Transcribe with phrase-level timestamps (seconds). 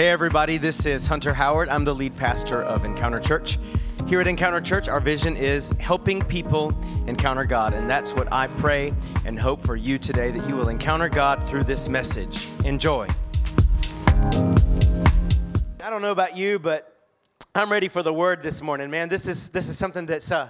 [0.00, 1.68] Hey, everybody, this is Hunter Howard.
[1.68, 3.58] I'm the lead pastor of Encounter Church.
[4.06, 6.72] Here at Encounter Church, our vision is helping people
[7.06, 7.74] encounter God.
[7.74, 8.94] And that's what I pray
[9.26, 12.48] and hope for you today that you will encounter God through this message.
[12.64, 13.08] Enjoy.
[14.16, 16.96] I don't know about you, but
[17.54, 19.10] I'm ready for the word this morning, man.
[19.10, 20.32] This is, this is something that's.
[20.32, 20.48] Uh,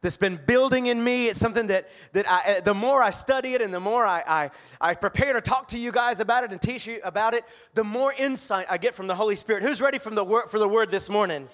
[0.00, 1.26] that's been building in me.
[1.28, 4.22] It's something that, that I, uh, the more I study it and the more I,
[4.26, 4.50] I,
[4.80, 7.44] I prepare to talk to you guys about it and teach you about it,
[7.74, 9.62] the more insight I get from the Holy Spirit.
[9.62, 11.48] Who's ready from the word, for the word this morning?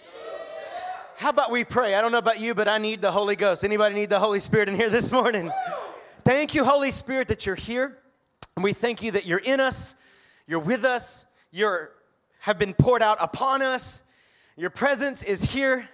[1.16, 1.94] How about we pray?
[1.94, 3.64] I don't know about you, but I need the Holy Ghost.
[3.64, 5.50] Anybody need the Holy Spirit in here this morning?
[6.22, 7.98] Thank you, Holy Spirit, that you're here.
[8.56, 9.94] And we thank you that you're in us,
[10.46, 11.92] you're with us, you're
[12.40, 14.02] have been poured out upon us.
[14.56, 15.88] Your presence is here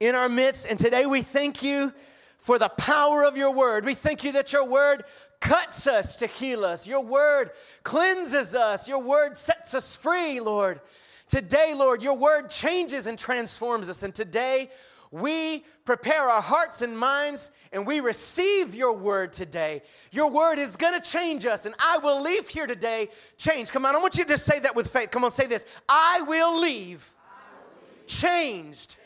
[0.00, 0.66] in our midst.
[0.68, 1.92] And today we thank you
[2.38, 3.84] for the power of your word.
[3.84, 5.02] We thank you that your word
[5.40, 6.86] cuts us to heal us.
[6.86, 7.50] Your word
[7.82, 8.88] cleanses us.
[8.88, 10.80] Your word sets us free, Lord.
[11.28, 14.02] Today, Lord, your word changes and transforms us.
[14.02, 14.70] And today,
[15.10, 19.82] we prepare our hearts and minds and we receive your word today.
[20.12, 23.72] Your word is going to change us, and I will leave here today changed.
[23.72, 25.10] Come on, I want you to say that with faith.
[25.10, 28.06] Come on, say this I will leave, I will leave.
[28.06, 28.96] changed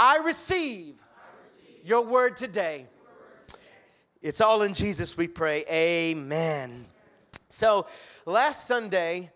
[0.00, 1.02] I receive
[1.82, 2.86] your word today.
[4.22, 5.64] It's all in Jesus we pray.
[5.68, 6.86] Amen.
[7.48, 7.84] So,
[8.24, 9.32] last Sunday,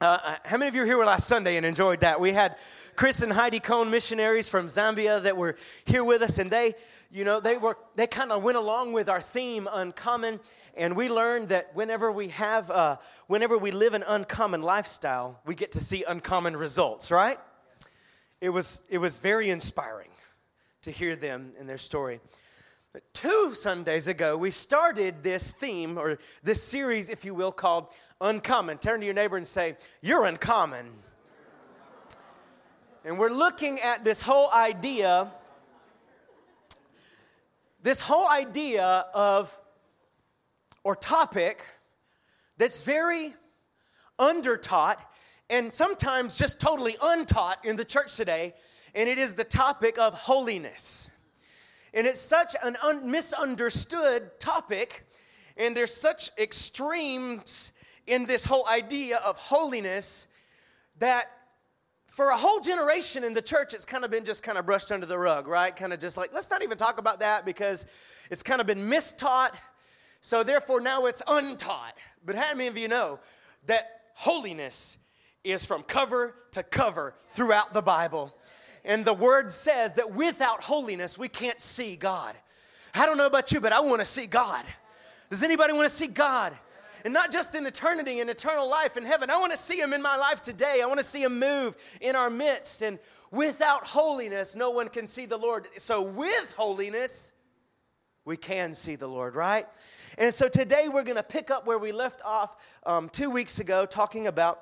[0.00, 2.18] uh, uh, how many of you were here last Sunday and enjoyed that?
[2.18, 2.56] We had
[2.96, 5.54] Chris and Heidi Cohn missionaries from Zambia that were
[5.84, 6.76] here with us, and they,
[7.10, 10.40] you know, they were they kind of went along with our theme, uncommon,
[10.78, 15.54] and we learned that whenever we have, uh, whenever we live an uncommon lifestyle, we
[15.54, 17.38] get to see uncommon results, right?
[18.40, 20.10] It was, it was very inspiring
[20.82, 22.20] to hear them and their story.
[22.92, 27.88] But two Sundays ago, we started this theme or this series, if you will, called
[28.20, 28.78] Uncommon.
[28.78, 30.86] Turn to your neighbor and say, You're uncommon.
[33.04, 35.28] And we're looking at this whole idea,
[37.82, 39.54] this whole idea of,
[40.84, 41.62] or topic
[42.56, 43.34] that's very
[44.18, 44.98] undertaught
[45.54, 48.54] and sometimes just totally untaught in the church today,
[48.92, 51.12] and it is the topic of holiness.
[51.92, 55.06] And it's such an un- misunderstood topic,
[55.56, 57.70] and there's such extremes
[58.08, 60.26] in this whole idea of holiness
[60.98, 61.30] that
[62.06, 64.90] for a whole generation in the church, it's kind of been just kind of brushed
[64.90, 65.74] under the rug, right?
[65.76, 67.86] Kind of just like, let's not even talk about that because
[68.28, 69.54] it's kind of been mistaught.
[70.20, 71.96] So therefore, now it's untaught.
[72.26, 73.20] But how many of you know
[73.66, 74.98] that holiness
[75.44, 78.34] is from cover to cover throughout the Bible.
[78.84, 82.34] And the word says that without holiness, we can't see God.
[82.94, 84.64] I don't know about you, but I want to see God.
[85.30, 86.56] Does anybody want to see God?
[87.04, 89.28] And not just in eternity and eternal life in heaven.
[89.28, 90.80] I want to see Him in my life today.
[90.82, 92.82] I want to see Him move in our midst.
[92.82, 92.98] And
[93.30, 95.66] without holiness, no one can see the Lord.
[95.76, 97.32] So, with holiness,
[98.24, 99.66] we can see the Lord, right?
[100.16, 103.58] And so today we're going to pick up where we left off um, two weeks
[103.58, 104.60] ago, talking about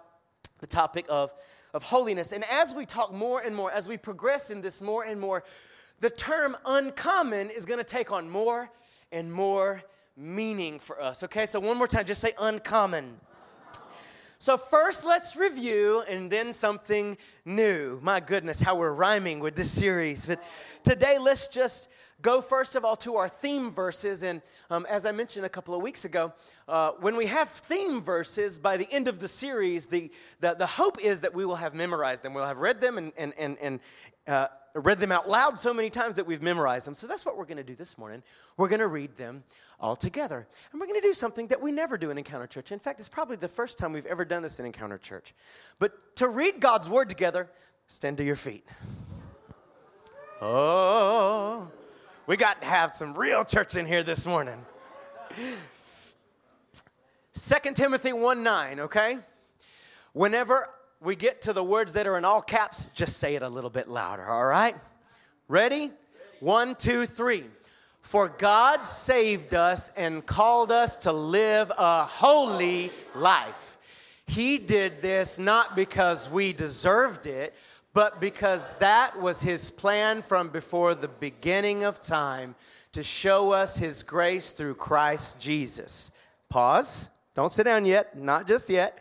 [0.63, 1.35] the topic of,
[1.75, 2.33] of holiness.
[2.33, 5.43] And as we talk more and more, as we progress in this more and more,
[6.01, 8.71] the term uncommon is going to take on more
[9.11, 9.83] and more
[10.17, 11.25] meaning for us.
[11.25, 13.19] Okay, so one more time, just say uncommon.
[14.39, 18.01] So, first, let's review and then something new.
[18.03, 20.27] My goodness, how we're rhyming with this series.
[20.27, 20.43] But
[20.83, 21.89] today, let's just
[22.23, 24.23] go first of all to our theme verses.
[24.23, 24.41] And
[24.71, 26.33] um, as I mentioned a couple of weeks ago,
[26.69, 30.11] uh, when we have theme verses by the end of the series, the,
[30.41, 32.33] the, the, hope is that we will have memorized them.
[32.33, 33.81] We'll have read them and, and, and, and
[34.27, 36.95] uh, read them out loud so many times that we've memorized them.
[36.95, 38.23] So that's what we're going to do this morning.
[38.57, 39.43] We're going to read them
[39.81, 40.47] all together.
[40.71, 42.73] And we're going to do something that we never do in Encounter Church.
[42.73, 45.35] In fact, it's probably the first time we've ever done this in Encounter Church.
[45.79, 47.51] But to read God's Word together,
[47.89, 48.65] stand to your feet.
[50.41, 51.69] Oh.
[52.29, 54.65] We got to have some real church in here this morning.
[57.35, 59.19] 2 Timothy 1 9, okay?
[60.13, 60.69] Whenever
[61.01, 63.71] we get to the words that are in all caps, just say it a little
[63.71, 64.77] bit louder, all right?
[65.49, 65.91] Ready?
[66.39, 67.43] One, two, three.
[68.03, 73.79] For God saved us and called us to live a holy life.
[74.29, 77.53] He did this not because we deserved it,
[77.95, 82.55] but because that was his plan from before the beginning of time
[82.93, 86.11] to show us his grace through Christ Jesus.
[86.49, 87.11] Pause.
[87.35, 88.99] Don't sit down yet, not just yet.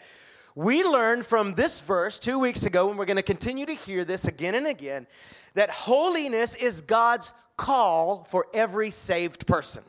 [0.55, 4.03] We learned from this verse two weeks ago, and we're going to continue to hear
[4.03, 5.07] this again and again,
[5.53, 9.83] that holiness is God's call for every saved person.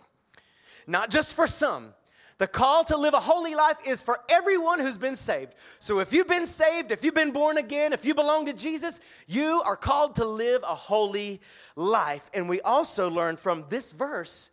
[0.86, 1.94] Not just for some.
[2.42, 5.54] The call to live a holy life is for everyone who's been saved.
[5.78, 9.00] So if you've been saved, if you've been born again, if you belong to Jesus,
[9.28, 11.40] you are called to live a holy
[11.76, 12.28] life.
[12.34, 14.50] And we also learn from this verse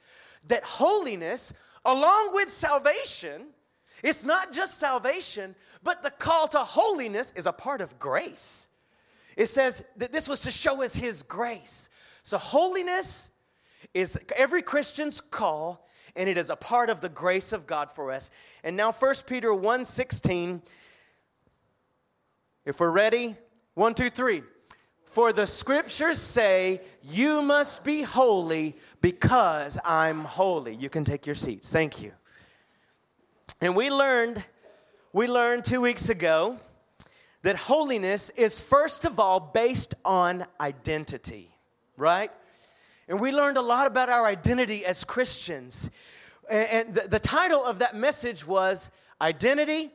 [0.49, 1.51] that holiness,
[1.83, 3.47] along with salvation,
[4.03, 8.67] it's not just salvation, but the call to holiness is a part of grace.
[9.35, 11.89] It says that this was to show us His grace.
[12.21, 13.31] So, holiness
[13.95, 15.87] is every Christian's call,
[16.19, 18.29] and it is a part of the grace of God for us.
[18.61, 20.61] And now, 1 Peter 1 16.
[22.65, 23.37] If we're ready,
[23.73, 24.43] one, two, three.
[25.05, 30.75] For the scriptures say, You must be holy because I'm holy.
[30.75, 31.71] You can take your seats.
[31.71, 32.11] Thank you.
[33.61, 34.43] And we learned,
[35.13, 36.57] we learned two weeks ago
[37.43, 41.47] that holiness is first of all based on identity,
[41.95, 42.31] right?
[43.09, 45.89] And we learned a lot about our identity as Christians.
[46.47, 49.89] And the, title of that message was Identity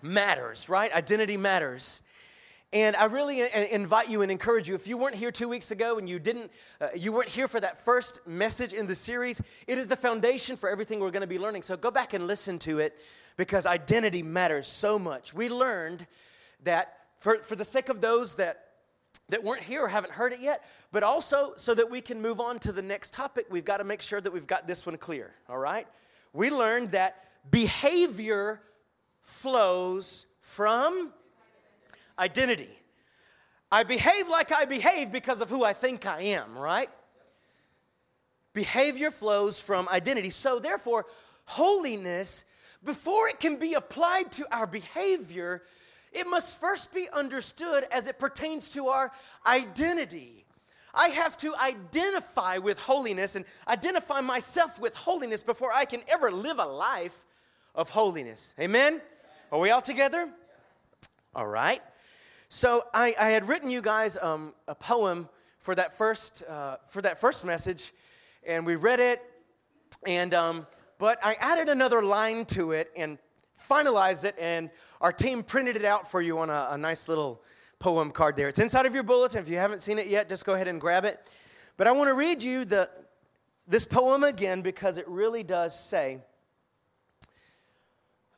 [0.00, 0.90] Matters, right?
[0.94, 2.00] Identity Matters.
[2.72, 4.74] And I really invite you and encourage you.
[4.74, 6.50] If you weren't here two weeks ago and you didn't,
[6.80, 10.56] uh, you weren't here for that first message in the series, it is the foundation
[10.56, 11.60] for everything we're going to be learning.
[11.60, 12.98] So go back and listen to it
[13.36, 15.34] because identity matters so much.
[15.34, 16.06] We learned
[16.62, 18.63] that for, for the sake of those that
[19.28, 22.40] that weren't here or haven't heard it yet, but also so that we can move
[22.40, 24.96] on to the next topic, we've got to make sure that we've got this one
[24.96, 25.86] clear, all right?
[26.32, 28.60] We learned that behavior
[29.22, 31.12] flows from
[32.18, 32.68] identity.
[33.72, 36.90] I behave like I behave because of who I think I am, right?
[38.52, 40.30] Behavior flows from identity.
[40.30, 41.06] So, therefore,
[41.46, 42.44] holiness,
[42.84, 45.62] before it can be applied to our behavior,
[46.14, 49.10] it must first be understood as it pertains to our
[49.46, 50.44] identity.
[50.94, 56.30] I have to identify with holiness and identify myself with holiness before I can ever
[56.30, 57.26] live a life
[57.74, 58.54] of holiness.
[58.60, 59.00] Amen?
[59.50, 60.30] Are we all together?
[61.34, 61.82] All right.
[62.48, 65.28] So I, I had written you guys um, a poem
[65.58, 67.92] for that first uh, for that first message,
[68.46, 69.20] and we read it,
[70.06, 70.66] and um,
[70.98, 73.18] but I added another line to it and
[73.58, 74.70] finalized it, and
[75.04, 77.42] our team printed it out for you on a, a nice little
[77.78, 78.48] poem card there.
[78.48, 79.38] It's inside of your bulletin.
[79.38, 81.20] If you haven't seen it yet, just go ahead and grab it.
[81.76, 82.88] But I want to read you the
[83.68, 86.20] this poem again because it really does say.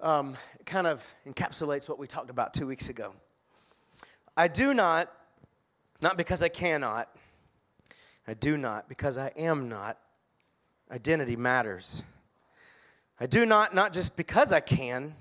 [0.01, 0.35] Um,
[0.65, 3.15] kind of encapsulates what we talked about two weeks ago.
[4.37, 5.09] I do not,
[6.03, 7.09] not because I cannot,
[8.27, 9.99] I do not because I am not.
[10.91, 12.03] Identity matters.
[13.21, 15.15] I do not, not just because I can.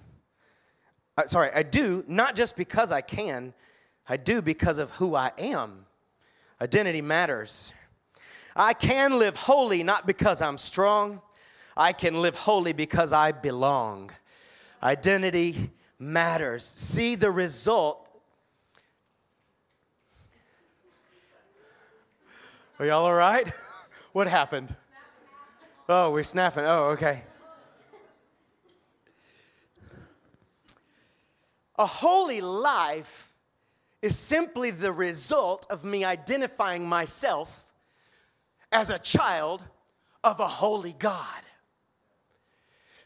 [1.26, 3.54] Sorry, I do not just because I can,
[4.08, 5.86] I do because of who I am.
[6.62, 7.74] Identity matters.
[8.56, 11.22] I can live holy not because I'm strong,
[11.78, 14.12] I can live holy because I belong.
[14.84, 16.64] Identity matters.
[16.64, 18.06] See the result
[22.78, 23.50] Are y'all all right?
[24.12, 24.76] what happened?
[25.88, 26.66] Oh, we're snapping.
[26.66, 27.24] Oh, okay.
[31.78, 33.32] A holy life
[34.02, 37.74] is simply the result of me identifying myself
[38.72, 39.64] as a child
[40.24, 41.42] of a holy God.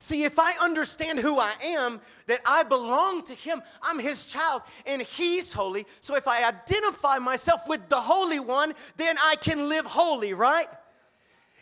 [0.02, 4.62] See, if I understand who I am, that I belong to Him, I'm His child,
[4.86, 5.86] and He's holy.
[6.00, 10.68] So if I identify myself with the Holy One, then I can live holy, right?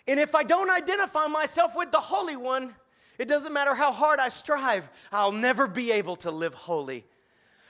[0.07, 2.75] And if I don't identify myself with the Holy One,
[3.17, 7.05] it doesn't matter how hard I strive, I'll never be able to live holy.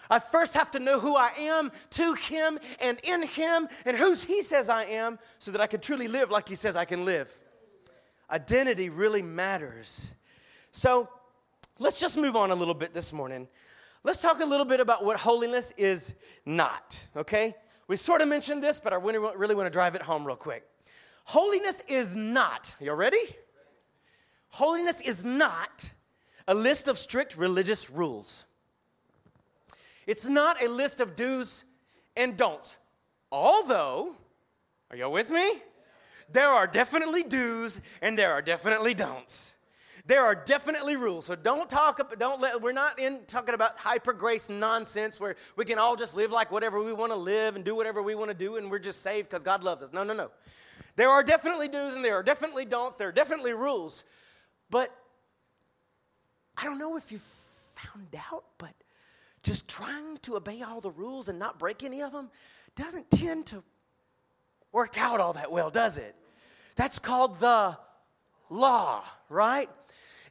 [0.09, 4.23] I first have to know who I am to Him and in Him and whose
[4.23, 7.05] He says I am so that I can truly live like He says I can
[7.05, 7.31] live.
[8.31, 10.13] Identity really matters.
[10.71, 11.09] So
[11.79, 13.47] let's just move on a little bit this morning.
[14.03, 17.53] Let's talk a little bit about what holiness is not, okay?
[17.87, 20.63] We sort of mentioned this, but I really, want to drive it home real quick.
[21.25, 23.17] Holiness is not, y'all ready?
[24.49, 25.91] Holiness is not
[26.47, 28.45] a list of strict religious rules.
[30.05, 31.65] It's not a list of do's
[32.15, 32.77] and don'ts.
[33.31, 34.15] Although,
[34.89, 35.61] are y'all with me?
[36.31, 39.55] There are definitely do's and there are definitely don'ts.
[40.05, 41.25] There are definitely rules.
[41.25, 45.65] So don't talk don't let we're not in talking about hyper grace nonsense where we
[45.65, 48.29] can all just live like whatever we want to live and do whatever we want
[48.29, 49.91] to do and we're just saved because God loves us.
[49.91, 50.31] No, no, no.
[50.95, 52.95] There are definitely do's and there are definitely don'ts.
[52.95, 54.05] There are definitely rules.
[54.69, 54.93] But
[56.57, 58.73] I don't know if you found out, but
[59.43, 62.29] just trying to obey all the rules and not break any of them
[62.75, 63.63] doesn't tend to
[64.71, 66.15] work out all that well, does it?
[66.75, 67.77] That's called the
[68.49, 69.69] law, right?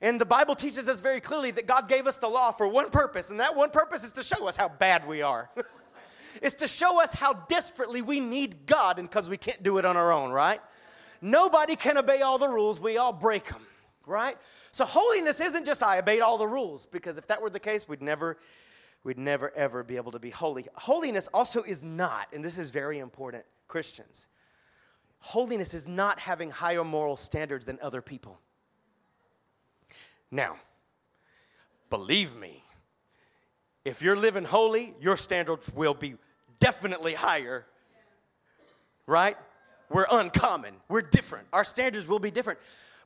[0.01, 2.91] And the Bible teaches us very clearly that God gave us the law for one
[2.91, 5.51] purpose, and that one purpose is to show us how bad we are.
[6.43, 9.85] it's to show us how desperately we need God, and because we can't do it
[9.85, 10.61] on our own, right?
[11.23, 13.67] Nobody can obey all the rules, we all break them,
[14.07, 14.37] right?
[14.71, 17.89] So holiness isn't just I obeyed all the rules, because if that were the case,
[17.89, 18.39] we'd never,
[19.05, 20.67] we'd never ever be able to be holy.
[20.77, 24.29] Holiness also is not, and this is very important, Christians.
[25.19, 28.39] Holiness is not having higher moral standards than other people.
[30.31, 30.57] Now,
[31.91, 32.63] believe me,
[33.85, 36.17] if you're living holy, your standards will be
[36.59, 37.65] definitely higher,
[39.07, 39.37] right?
[39.89, 41.47] We're uncommon, we're different.
[41.53, 42.59] Our standards will be different.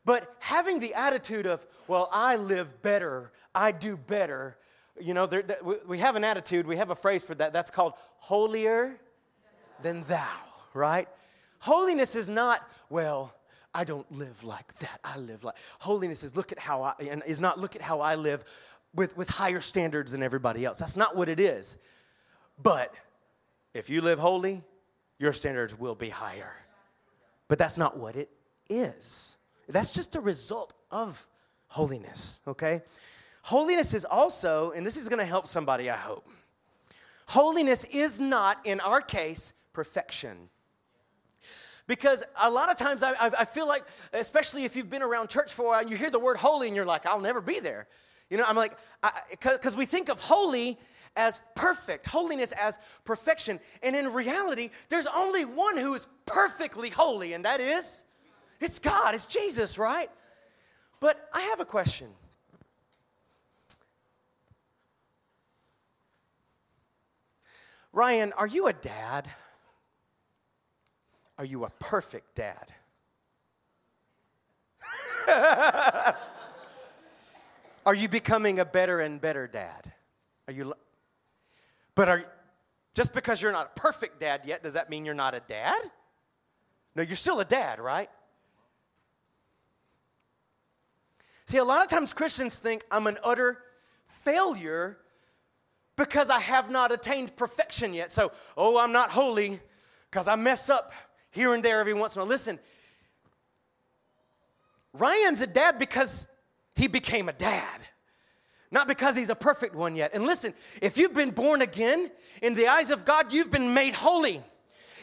[0.05, 4.57] But having the attitude of, well, I live better, I do better,
[5.01, 5.45] you know, there,
[5.87, 7.53] we have an attitude, we have a phrase for that.
[7.53, 8.99] That's called holier
[9.83, 10.37] than thou,
[10.75, 11.09] right?
[11.61, 13.35] Holiness is not, well,
[13.75, 15.01] I don't live like that.
[15.05, 18.01] I live like holiness is look at how I and is not look at how
[18.01, 18.45] I live
[18.95, 20.79] with, with higher standards than everybody else.
[20.79, 21.79] That's not what it is.
[22.61, 22.93] But
[23.73, 24.63] if you live holy,
[25.19, 26.53] your standards will be higher.
[27.47, 28.31] But that's not what it
[28.69, 29.37] is.
[29.73, 31.27] That's just a result of
[31.69, 32.83] holiness, okay?
[33.43, 36.27] Holiness is also, and this is gonna help somebody, I hope.
[37.29, 40.51] Holiness is not, in our case, perfection.
[41.87, 45.53] Because a lot of times I, I, feel like, especially if you've been around church
[45.53, 47.59] for a while and you hear the word holy and you're like, I'll never be
[47.59, 47.89] there.
[48.31, 48.77] You know, I'm like,
[49.31, 50.79] because we think of holy
[51.17, 53.59] as perfect, holiness as perfection.
[53.83, 58.05] And in reality, there's only one who is perfectly holy, and that is,
[58.61, 60.11] it's God, it's Jesus, right?
[61.01, 62.09] But I have a question.
[67.93, 69.29] Ryan, are you a dad?
[71.39, 72.73] Are you a perfect dad?
[77.87, 79.93] are you becoming a better and better dad?
[80.47, 80.75] Are you
[81.95, 82.25] But are
[82.95, 85.81] just because you're not a perfect dad yet, does that mean you're not a dad?
[86.95, 88.11] No, you're still a dad, right?
[91.51, 93.61] See, a lot of times Christians think I'm an utter
[94.07, 94.99] failure
[95.97, 98.13] because I have not attained perfection yet.
[98.13, 99.59] So, oh, I'm not holy
[100.09, 100.93] because I mess up
[101.33, 102.29] here and there every once in a while.
[102.29, 102.61] Listen,
[104.93, 106.29] Ryan's a dad because
[106.77, 107.81] he became a dad,
[108.71, 110.13] not because he's a perfect one yet.
[110.15, 113.95] And listen, if you've been born again, in the eyes of God, you've been made
[113.95, 114.41] holy.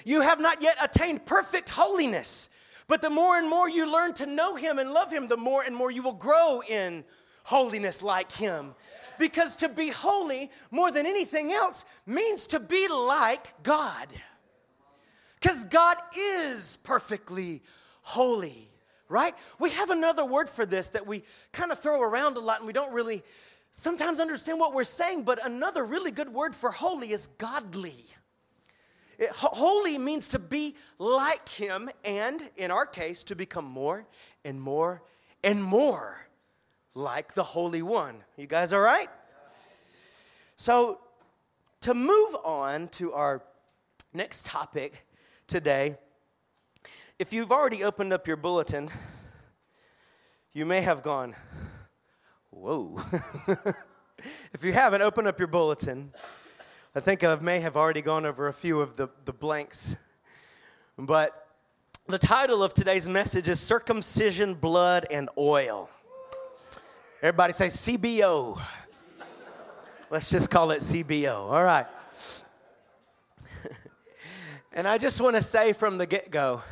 [0.05, 2.47] You have not yet attained perfect holiness.
[2.87, 5.63] But the more and more you learn to know Him and love Him, the more
[5.63, 7.03] and more you will grow in
[7.43, 8.75] holiness like Him.
[9.19, 14.07] Because to be holy more than anything else means to be like God.
[15.39, 17.61] Because God is perfectly
[18.01, 18.69] holy,
[19.09, 19.33] right?
[19.59, 22.67] We have another word for this that we kind of throw around a lot and
[22.67, 23.21] we don't really
[23.71, 28.05] sometimes understand what we're saying, but another really good word for holy is godly.
[29.17, 34.05] It, holy means to be like Him, and in our case, to become more
[34.45, 35.01] and more
[35.43, 36.27] and more
[36.93, 38.23] like the Holy One.
[38.37, 39.09] You guys all right?
[40.55, 40.99] So,
[41.81, 43.43] to move on to our
[44.13, 45.05] next topic,
[45.47, 45.97] today.
[47.17, 48.89] If you've already opened up your bulletin,
[50.53, 51.35] you may have gone,
[52.49, 52.99] Whoa.
[54.53, 56.11] if you haven't opened up your bulletin,
[56.97, 59.97] I think I may have already gone over a few of the, the blanks.
[60.97, 61.47] But
[62.07, 65.91] the title of today's message is Circumcision, Blood, and Oil.
[67.21, 68.59] Everybody say CBO.
[70.09, 71.35] Let's just call it CBO.
[71.35, 71.85] All right.
[74.73, 76.63] And I just want to say from the get go,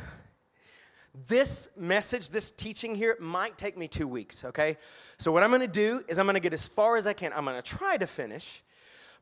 [1.28, 4.76] this message, this teaching here might take me two weeks, okay?
[5.18, 7.32] So, what I'm gonna do is I'm gonna get as far as I can.
[7.32, 8.64] I'm gonna try to finish.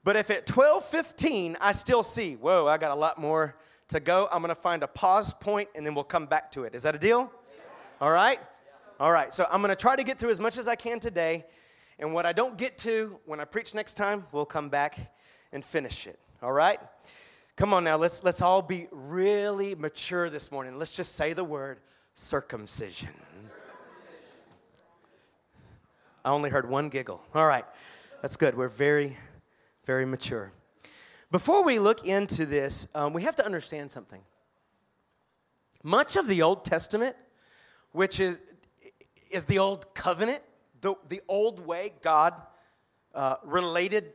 [0.04, 3.56] But if at 12:15 I still see, whoa, I got a lot more
[3.88, 6.74] to go, I'm gonna find a pause point and then we'll come back to it.
[6.74, 7.32] Is that a deal?
[8.00, 8.38] All right?
[9.00, 9.32] All right.
[9.32, 11.44] So, I'm gonna try to get through as much as I can today.
[11.98, 14.98] And what I don't get to, when I preach next time, we'll come back
[15.52, 16.18] and finish it.
[16.42, 16.78] All right?
[17.56, 20.76] Come on now, let's, let's all be really mature this morning.
[20.76, 21.78] Let's just say the word
[22.14, 23.10] circumcision.
[26.24, 27.22] I only heard one giggle.
[27.32, 27.64] All right,
[28.22, 28.56] that's good.
[28.56, 29.16] We're very,
[29.84, 30.52] very mature.
[31.30, 34.22] Before we look into this, um, we have to understand something.
[35.82, 37.16] Much of the Old Testament,
[37.92, 38.40] which is,
[39.30, 40.42] is the Old Covenant,
[40.80, 42.34] the, the old way God
[43.14, 44.12] uh, related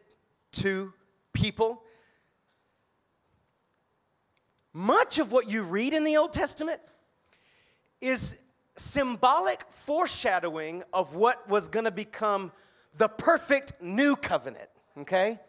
[0.53, 0.93] to
[1.33, 1.83] people,
[4.73, 6.79] much of what you read in the Old Testament
[8.01, 8.38] is
[8.75, 12.51] symbolic foreshadowing of what was going to become
[12.97, 15.39] the perfect new covenant, okay?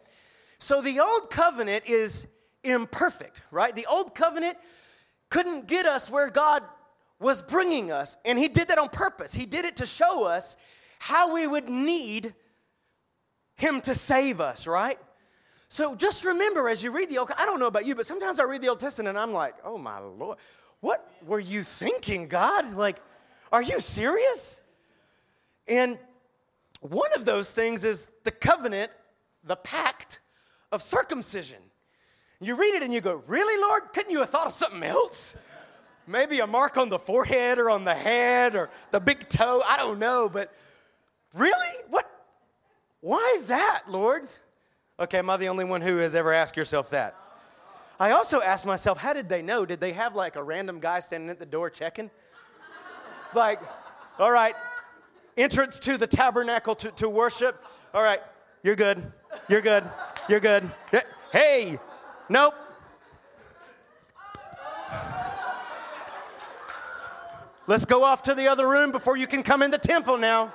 [0.61, 2.27] So the old covenant is
[2.63, 3.75] imperfect, right?
[3.75, 4.59] The old covenant
[5.29, 6.61] couldn't get us where God
[7.19, 9.33] was bringing us, and He did that on purpose.
[9.33, 10.55] He did it to show us
[10.99, 12.35] how we would need
[13.55, 14.99] Him to save us, right?
[15.67, 18.39] So just remember as you read the Old I don't know about you, but sometimes
[18.39, 20.37] I read the Old Testament and I'm like, oh my Lord,
[20.79, 22.75] what were you thinking, God?
[22.75, 22.99] Like,
[23.51, 24.61] are you serious?
[25.67, 25.97] And
[26.81, 28.91] one of those things is the covenant,
[29.43, 30.20] the pact
[30.71, 31.59] of circumcision.
[32.39, 33.83] You read it and you go, Really, Lord?
[33.93, 35.37] Couldn't you have thought of something else?
[36.07, 39.61] Maybe a mark on the forehead or on the head or the big toe.
[39.67, 40.51] I don't know, but
[41.35, 41.83] really?
[41.89, 42.05] What?
[43.01, 44.23] Why that, Lord?
[44.99, 47.15] Okay, am I the only one who has ever asked yourself that?
[47.99, 49.65] I also asked myself, how did they know?
[49.65, 52.09] Did they have like a random guy standing at the door checking?
[53.27, 53.61] It's like,
[54.19, 54.55] all right,
[55.37, 57.63] entrance to the tabernacle to, to worship.
[57.93, 58.21] All right,
[58.63, 59.01] you're good.
[59.47, 59.89] You're good.
[60.27, 60.69] You're good.
[61.31, 61.79] Hey,
[62.29, 62.53] nope.
[67.67, 70.53] Let's go off to the other room before you can come in the temple now.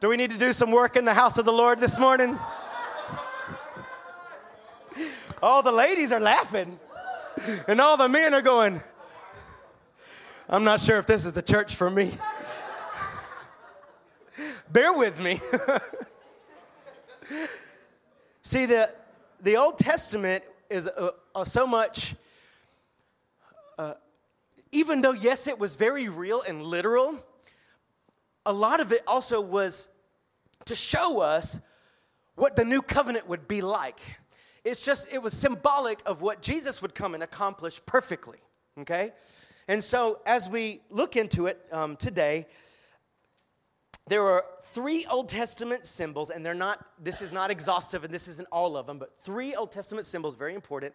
[0.00, 2.38] Do we need to do some work in the house of the Lord this morning?
[5.42, 6.78] All the ladies are laughing,
[7.68, 8.82] and all the men are going,
[10.48, 12.12] I'm not sure if this is the church for me.
[14.72, 15.40] Bear with me.
[18.42, 18.92] See, the,
[19.40, 22.16] the Old Testament is uh, uh, so much,
[23.78, 23.94] uh,
[24.72, 27.14] even though, yes, it was very real and literal,
[28.44, 29.88] a lot of it also was
[30.64, 31.60] to show us
[32.34, 34.00] what the new covenant would be like.
[34.64, 38.38] It's just, it was symbolic of what Jesus would come and accomplish perfectly,
[38.80, 39.10] okay?
[39.68, 42.46] And so as we look into it um, today,
[44.08, 48.28] there are three Old Testament symbols, and they're not, this is not exhaustive and this
[48.28, 50.94] isn't all of them, but three Old Testament symbols, very important,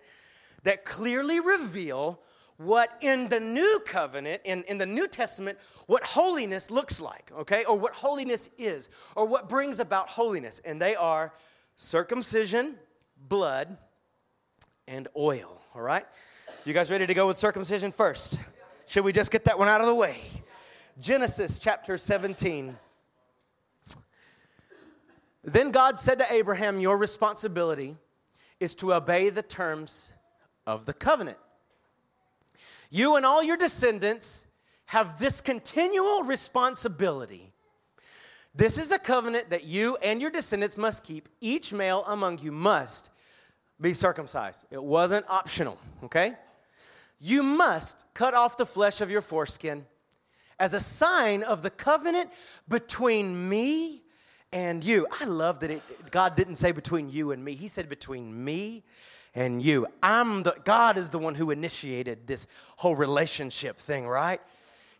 [0.63, 2.21] that clearly reveal
[2.57, 7.65] what in the new covenant, in, in the New Testament, what holiness looks like, okay?
[7.65, 10.61] Or what holiness is, or what brings about holiness.
[10.63, 11.33] And they are
[11.75, 12.75] circumcision,
[13.27, 13.77] blood,
[14.87, 16.05] and oil, all right?
[16.63, 18.39] You guys ready to go with circumcision first?
[18.85, 20.21] Should we just get that one out of the way?
[20.99, 22.77] Genesis chapter 17.
[25.43, 27.95] Then God said to Abraham, Your responsibility
[28.59, 30.13] is to obey the terms
[30.67, 31.37] of the covenant.
[32.89, 34.45] You and all your descendants
[34.87, 37.51] have this continual responsibility.
[38.53, 41.29] This is the covenant that you and your descendants must keep.
[41.39, 43.09] Each male among you must
[43.79, 44.65] be circumcised.
[44.69, 46.33] It wasn't optional, okay?
[47.19, 49.85] You must cut off the flesh of your foreskin
[50.59, 52.29] as a sign of the covenant
[52.67, 54.03] between me
[54.53, 55.07] and you.
[55.19, 58.83] I love that it, God didn't say between you and me, He said between me
[59.33, 59.87] and you.
[60.03, 64.41] I'm the, God is the one who initiated this whole relationship thing, right?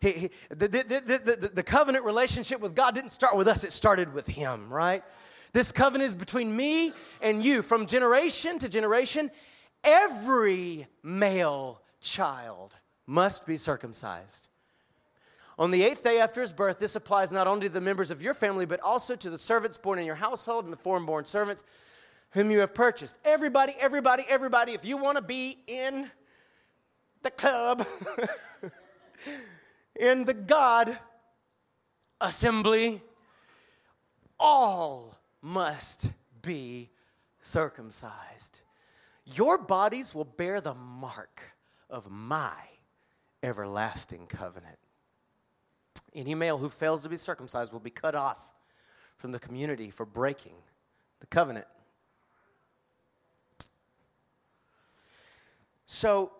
[0.00, 3.72] He, he, the, the, the, the covenant relationship with God didn't start with us, it
[3.72, 5.02] started with Him, right?
[5.52, 7.62] This covenant is between me and you.
[7.62, 9.30] From generation to generation,
[9.84, 12.74] every male child
[13.06, 14.48] must be circumcised.
[15.62, 18.20] On the eighth day after his birth, this applies not only to the members of
[18.20, 21.24] your family, but also to the servants born in your household and the foreign born
[21.24, 21.62] servants
[22.30, 23.16] whom you have purchased.
[23.24, 26.10] Everybody, everybody, everybody, if you want to be in
[27.22, 27.86] the club,
[30.00, 30.98] in the God
[32.20, 33.00] assembly,
[34.40, 36.90] all must be
[37.40, 38.62] circumcised.
[39.24, 41.54] Your bodies will bear the mark
[41.88, 42.50] of my
[43.44, 44.81] everlasting covenant.
[46.14, 48.52] Any male who fails to be circumcised will be cut off
[49.16, 50.54] from the community for breaking
[51.20, 51.66] the covenant.
[55.86, 56.32] So,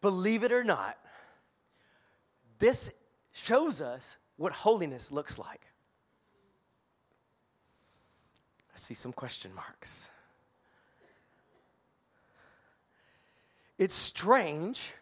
[0.00, 0.98] believe it or not,
[2.58, 2.92] this
[3.32, 5.62] shows us what holiness looks like.
[8.74, 10.10] I see some question marks.
[13.78, 14.92] It's strange,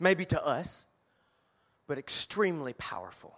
[0.00, 0.87] maybe to us,
[1.88, 3.36] but extremely powerful.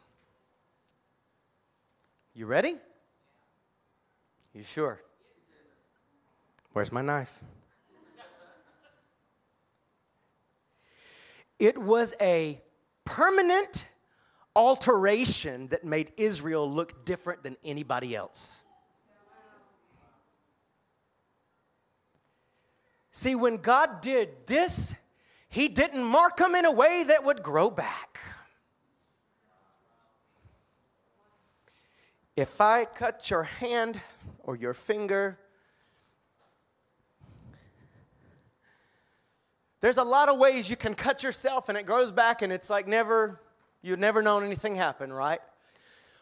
[2.35, 2.75] You ready?
[4.53, 5.01] You sure?
[6.73, 7.43] Where's my knife?
[11.59, 12.61] It was a
[13.05, 13.89] permanent
[14.57, 18.65] alteration that made Israel look different than anybody else.
[23.13, 24.95] See, when God did this,
[25.49, 28.19] he didn't mark them in a way that would grow back.
[32.41, 34.01] If I cut your hand
[34.45, 35.39] or your finger,
[39.83, 42.71] there's a lot of ways you can cut yourself and it grows back and it's
[42.71, 43.39] like never,
[43.83, 45.41] you've never known anything happen, right?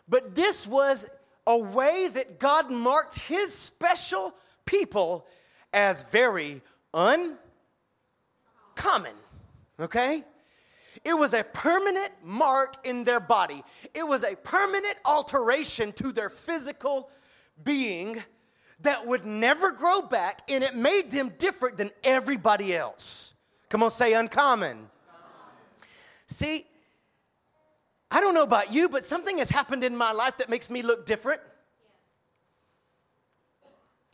[0.08, 1.08] But this was
[1.46, 4.34] a way that God marked his special
[4.66, 5.24] people
[5.72, 6.62] as very
[6.94, 7.38] uncommon,
[9.78, 10.24] okay?
[11.08, 13.64] It was a permanent mark in their body.
[13.94, 17.08] It was a permanent alteration to their physical
[17.64, 18.18] being
[18.80, 23.32] that would never grow back, and it made them different than everybody else.
[23.70, 24.68] Come on, say uncommon.
[24.68, 24.90] uncommon.
[26.26, 26.66] See,
[28.10, 30.82] I don't know about you, but something has happened in my life that makes me
[30.82, 31.40] look different.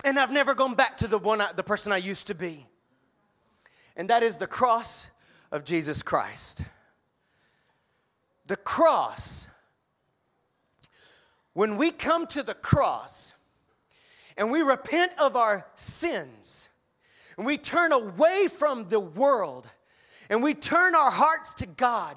[0.04, 2.68] And I've never gone back to the one I, the person I used to be.
[3.96, 5.10] And that is the cross
[5.50, 6.62] of Jesus Christ.
[8.46, 9.48] The cross.
[11.52, 13.34] When we come to the cross
[14.36, 16.68] and we repent of our sins
[17.36, 19.68] and we turn away from the world
[20.28, 22.16] and we turn our hearts to God,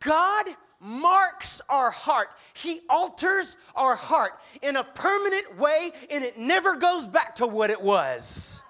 [0.00, 0.46] God
[0.80, 2.28] marks our heart.
[2.54, 7.70] He alters our heart in a permanent way and it never goes back to what
[7.70, 8.62] it was.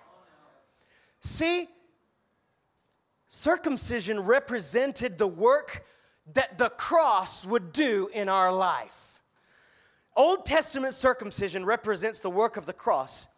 [1.21, 1.69] See,
[3.27, 5.85] circumcision represented the work
[6.35, 9.21] that the cross would do in our life.
[10.17, 13.29] Old Testament circumcision represents the work of the cross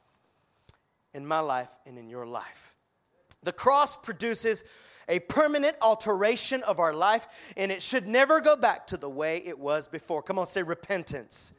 [1.12, 2.74] in my life and in your life.
[3.42, 4.64] The cross produces
[5.08, 9.42] a permanent alteration of our life, and it should never go back to the way
[9.44, 10.22] it was before.
[10.22, 11.52] Come on, say repentance.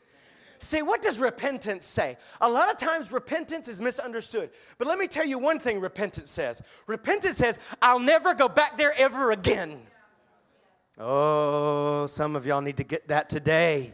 [0.57, 2.17] See, what does repentance say?
[2.41, 4.49] A lot of times repentance is misunderstood.
[4.77, 8.77] But let me tell you one thing repentance says repentance says, I'll never go back
[8.77, 9.77] there ever again.
[10.97, 13.93] Oh, some of y'all need to get that today.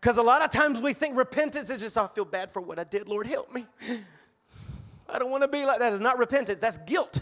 [0.00, 2.78] Because a lot of times we think repentance is just, I feel bad for what
[2.78, 3.08] I did.
[3.08, 3.66] Lord, help me.
[5.08, 5.92] I don't want to be like that.
[5.92, 7.20] It's not repentance, that's guilt.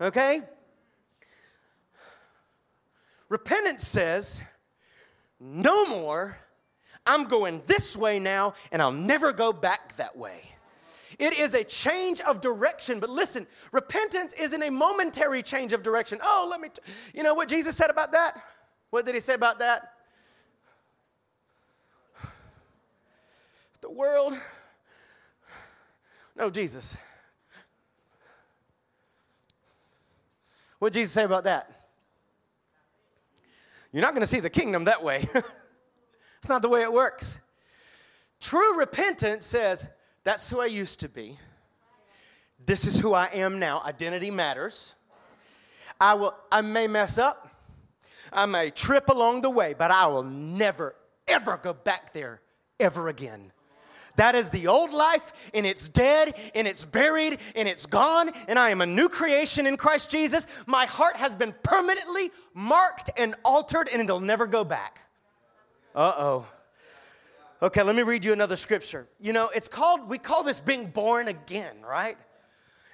[0.00, 0.40] Okay?
[3.28, 4.42] Repentance says,
[5.40, 6.38] no more.
[7.06, 10.40] I'm going this way now, and I'll never go back that way.
[11.18, 13.00] It is a change of direction.
[13.00, 16.18] But listen, repentance isn't a momentary change of direction.
[16.22, 16.80] Oh, let me, t-
[17.14, 18.40] you know what Jesus said about that?
[18.90, 19.92] What did he say about that?
[23.80, 24.34] The world.
[26.36, 26.96] No, Jesus.
[30.78, 31.70] What did Jesus say about that?
[33.92, 35.28] You're not going to see the kingdom that way.
[36.38, 37.40] it's not the way it works.
[38.40, 39.88] True repentance says,
[40.24, 41.38] That's who I used to be.
[42.64, 43.82] This is who I am now.
[43.84, 44.94] Identity matters.
[46.00, 47.48] I, will, I may mess up,
[48.32, 50.96] I may trip along the way, but I will never,
[51.28, 52.40] ever go back there
[52.80, 53.52] ever again.
[54.16, 58.58] That is the old life, and it's dead, and it's buried, and it's gone, and
[58.58, 60.64] I am a new creation in Christ Jesus.
[60.66, 65.00] My heart has been permanently marked and altered, and it'll never go back.
[65.94, 66.46] Uh oh.
[67.64, 69.08] Okay, let me read you another scripture.
[69.18, 72.18] You know, it's called, we call this being born again, right?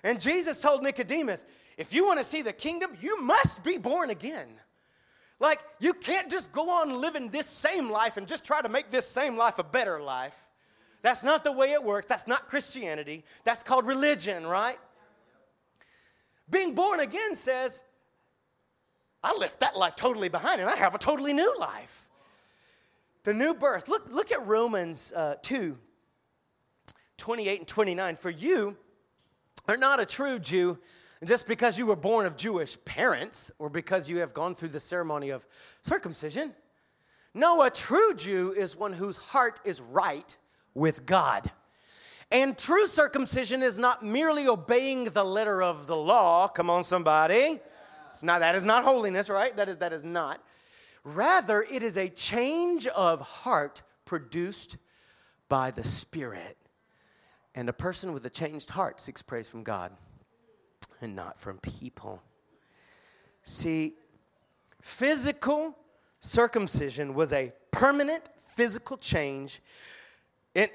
[0.05, 1.45] And Jesus told Nicodemus,
[1.77, 4.47] if you want to see the kingdom, you must be born again.
[5.41, 8.91] Like, you can't just go on living this same life and just try to make
[8.91, 10.39] this same life a better life.
[11.03, 12.07] That's not the way it works.
[12.07, 13.25] That's not Christianity.
[13.43, 14.79] That's called religion, right?
[16.49, 17.83] Being born again says,
[19.25, 22.07] I left that life totally behind and I have a totally new life.
[23.25, 23.89] The new birth.
[23.89, 25.79] Look, look at Romans uh, 2
[27.17, 28.17] 28 and 29.
[28.17, 28.77] For you
[29.69, 30.79] are not a true Jew
[31.25, 34.81] just because you were born of Jewish parents or because you have gone through the
[34.81, 35.47] ceremony of
[35.83, 36.55] circumcision.
[37.35, 40.37] No, a true Jew is one whose heart is right
[40.75, 41.51] with God.
[42.33, 46.49] And true circumcision is not merely obeying the letter of the law.
[46.49, 47.61] Come on, somebody.
[48.07, 49.55] It's not, that is not holiness, right?
[49.57, 50.43] That is, that is not.
[51.15, 54.77] Rather, it is a change of heart produced
[55.49, 56.57] by the Spirit.
[57.55, 59.93] And a person with a changed heart seeks praise from God
[61.01, 62.23] and not from people.
[63.43, 63.95] See,
[64.81, 65.77] physical
[66.21, 69.61] circumcision was a permanent physical change
[70.55, 70.71] and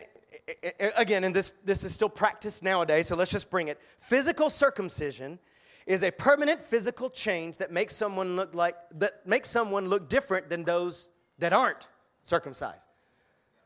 [0.98, 3.82] again, and this, this is still practiced nowadays, so let's just bring it.
[3.98, 5.40] Physical circumcision
[5.86, 10.50] is a permanent physical change that makes someone look like that makes someone look different
[10.50, 11.88] than those that aren't
[12.24, 12.88] circumcised.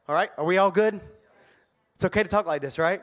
[0.08, 0.29] All right?
[0.38, 0.99] Are we all good?
[1.95, 3.01] It's okay to talk like this, right?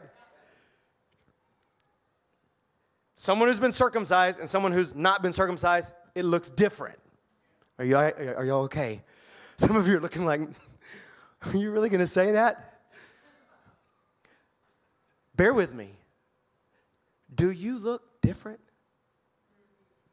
[3.17, 6.99] someone who's been circumcised and someone who's not been circumcised, it looks different.
[7.79, 9.03] Are you, are y'all okay?
[9.57, 10.43] Some of you are looking like,
[11.43, 12.75] are you really going to say that?
[15.35, 15.91] Bear with me.
[17.35, 18.61] Do you look different?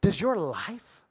[0.04, 1.02] Does your life,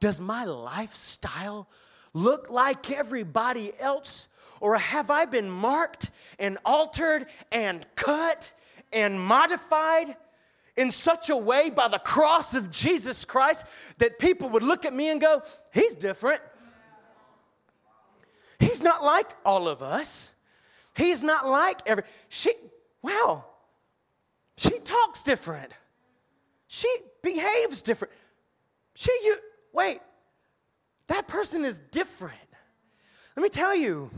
[0.00, 1.66] does my lifestyle
[2.12, 4.28] look like everybody else?
[4.60, 8.52] Or have I been marked and altered and cut
[8.92, 10.14] and modified
[10.76, 14.92] in such a way by the cross of Jesus Christ that people would look at
[14.92, 15.40] me and go,
[15.72, 16.42] He's different.
[18.60, 20.34] He's not like all of us.
[20.94, 22.04] He's not like every.
[22.28, 22.52] She,
[23.00, 23.46] wow,
[24.58, 25.72] she talks different.
[26.68, 26.88] She
[27.26, 28.14] behaves different.
[28.94, 29.36] She, you,
[29.72, 29.98] wait,
[31.08, 32.48] that person is different.
[33.36, 34.10] Let me tell you,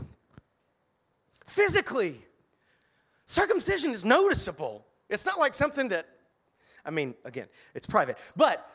[1.45, 2.15] physically,
[3.25, 4.85] circumcision is noticeable.
[5.09, 6.07] It's not like something that,
[6.85, 8.69] I mean, again, it's private, but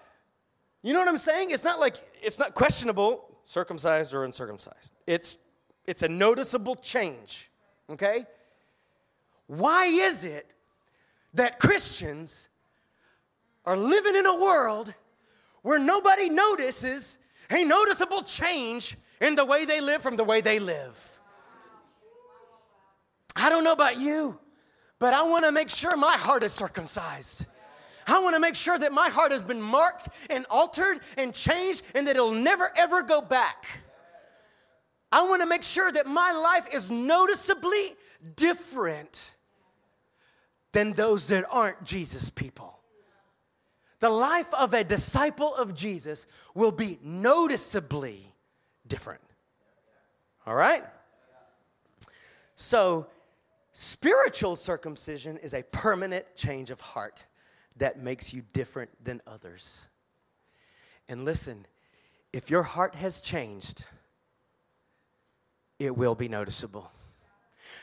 [0.83, 1.53] you know what I'm saying?
[1.53, 4.92] It's not like, it's not questionable, circumcised or uncircumcised.
[5.07, 5.38] It's,
[5.87, 7.51] it's a noticeable change,
[7.88, 8.27] okay?
[9.47, 10.47] Why is it
[11.35, 12.49] that Christians
[13.64, 14.94] are living in a world
[15.62, 17.18] where nobody notices
[17.50, 21.20] a noticeable change in the way they live from the way they live.
[23.37, 24.38] I don't know about you,
[24.98, 27.46] but I want to make sure my heart is circumcised.
[28.07, 31.83] I want to make sure that my heart has been marked and altered and changed
[31.94, 33.66] and that it'll never ever go back.
[35.11, 37.94] I want to make sure that my life is noticeably
[38.37, 39.35] different
[40.72, 42.81] than those that aren't Jesus people.
[44.05, 48.35] The life of a disciple of Jesus will be noticeably
[48.87, 49.23] different.
[50.47, 50.83] All right?
[52.55, 53.07] So,
[53.73, 57.25] spiritual circumcision is a permanent change of heart
[57.79, 59.87] that makes you different than others.
[61.09, 61.64] And listen,
[62.31, 63.87] if your heart has changed,
[65.79, 66.93] it will be noticeable.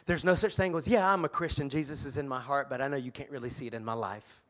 [0.05, 2.79] There's no such thing as, yeah, I'm a Christian, Jesus is in my heart, but
[2.79, 4.43] I know you can't really see it in my life.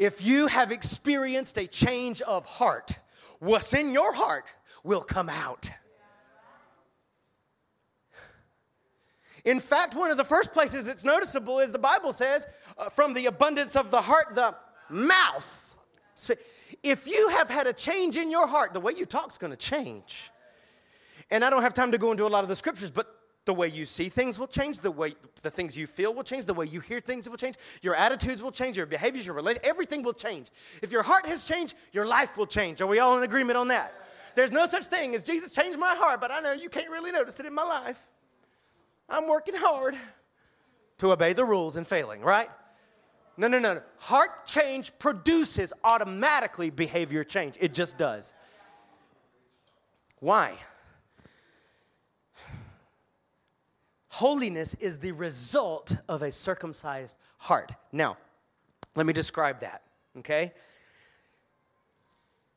[0.00, 2.92] If you have experienced a change of heart,
[3.38, 4.46] what's in your heart
[4.82, 5.68] will come out.
[9.44, 12.46] In fact, one of the first places it's noticeable is the Bible says,
[12.78, 14.54] uh, from the abundance of the heart, the
[14.88, 15.76] mouth.
[16.14, 16.32] So
[16.82, 19.50] if you have had a change in your heart, the way you talk is going
[19.50, 20.30] to change.
[21.30, 23.54] And I don't have time to go into a lot of the scriptures, but the
[23.54, 26.54] way you see things will change, the way the things you feel will change, the
[26.54, 30.02] way you hear things will change, your attitudes will change, your behaviors, your relations, everything
[30.02, 30.48] will change.
[30.82, 32.80] If your heart has changed, your life will change.
[32.80, 33.94] Are we all in agreement on that?
[34.34, 37.12] There's no such thing as Jesus changed my heart, but I know you can't really
[37.12, 38.06] notice it in my life.
[39.08, 39.96] I'm working hard
[40.98, 42.48] to obey the rules and failing, right?
[43.36, 43.82] No, no, no, no.
[43.98, 47.56] Heart change produces automatically behavior change.
[47.58, 48.34] It just does.
[50.18, 50.56] Why?
[54.20, 57.72] Holiness is the result of a circumcised heart.
[57.90, 58.18] Now,
[58.94, 59.80] let me describe that,
[60.18, 60.52] okay?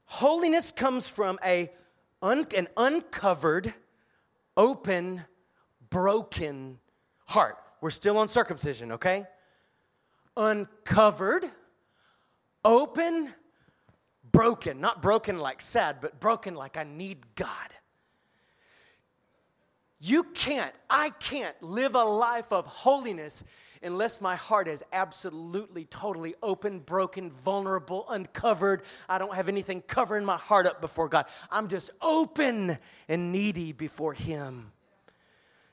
[0.04, 1.72] Holiness comes from a
[2.22, 3.74] un- an uncovered,
[4.58, 5.22] open,
[5.90, 6.80] broken
[7.30, 7.56] heart.
[7.80, 9.24] We're still on circumcision, okay?
[10.36, 11.46] Uncovered,
[12.66, 13.34] open,
[14.34, 14.82] broken.
[14.82, 17.70] Not broken like sad, but broken like I need God.
[20.06, 23.46] You can't, I can't live a life of holiness
[23.82, 28.82] unless my heart is absolutely, totally open, broken, vulnerable, uncovered.
[29.08, 31.28] I don't have anything covering my heart up before God.
[31.50, 34.74] I'm just open and needy before Him.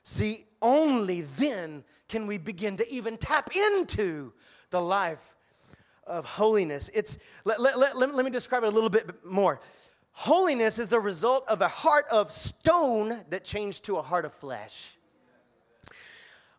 [0.03, 4.31] See, only then can we begin to even tap into
[4.69, 5.35] the life
[6.07, 6.89] of holiness.
[6.93, 9.59] It's, let, let, let, let me describe it a little bit more.
[10.13, 14.33] Holiness is the result of a heart of stone that changed to a heart of
[14.33, 14.97] flesh.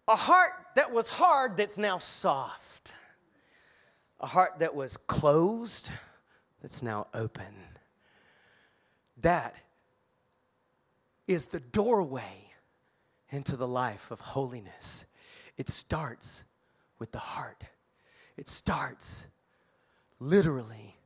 [0.09, 2.93] A heart that was hard that's now soft.
[4.21, 5.91] A heart that was closed
[6.61, 7.55] that's now open.
[9.19, 9.55] That
[11.27, 12.51] is the doorway
[13.31, 15.07] into the life of holiness.
[15.57, 16.45] It starts
[16.99, 17.65] with the heart,
[18.37, 19.27] it starts
[20.21, 20.97] literally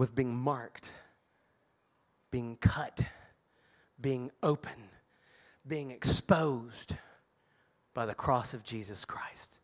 [0.00, 0.90] with being marked,
[2.30, 3.02] being cut,
[4.00, 4.88] being open,
[5.68, 6.96] being exposed
[7.92, 9.58] by the cross of Jesus Christ.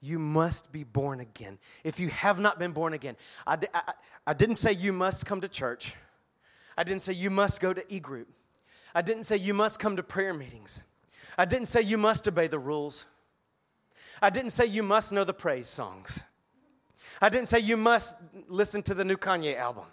[0.00, 1.58] You must be born again.
[1.84, 3.14] If you have not been born again,
[3.46, 3.92] I, I,
[4.28, 5.96] I didn't say you must come to church.
[6.78, 8.28] I didn't say you must go to e group.
[8.94, 10.82] I didn't say you must come to prayer meetings.
[11.36, 13.04] I didn't say you must obey the rules.
[14.22, 16.24] I didn't say you must know the praise songs.
[17.20, 18.16] I didn't say you must
[18.50, 19.84] listen to the new Kanye album.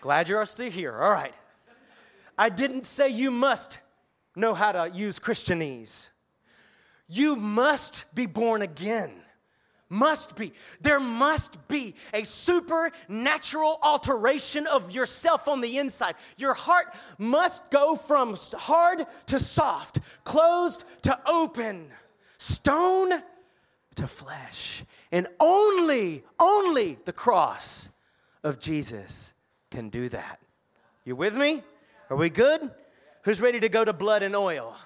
[0.00, 0.94] Glad you're still here.
[0.94, 1.34] All right.
[2.38, 3.80] I didn't say you must
[4.34, 6.08] know how to use Christianese.
[7.06, 9.10] You must be born again.
[9.90, 10.52] Must be.
[10.80, 16.14] There must be a supernatural alteration of yourself on the inside.
[16.36, 16.86] Your heart
[17.18, 21.88] must go from hard to soft, closed to open,
[22.38, 23.10] stone
[23.96, 24.84] to flesh.
[25.12, 27.90] And only, only the cross
[28.44, 29.34] of Jesus
[29.70, 30.40] can do that.
[31.04, 31.62] You with me?
[32.08, 32.70] Are we good?
[33.22, 34.76] Who's ready to go to blood and oil?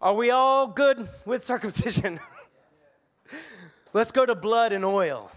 [0.00, 2.20] Are we all good with circumcision?
[3.92, 5.30] Let's go to blood and oil.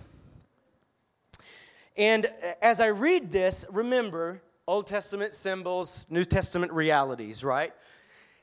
[1.97, 2.27] And
[2.61, 7.73] as I read this, remember Old Testament symbols, New Testament realities, right?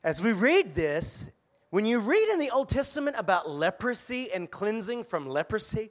[0.03, 1.31] As we read this,
[1.71, 5.91] when you read in the Old Testament about leprosy and cleansing from leprosy,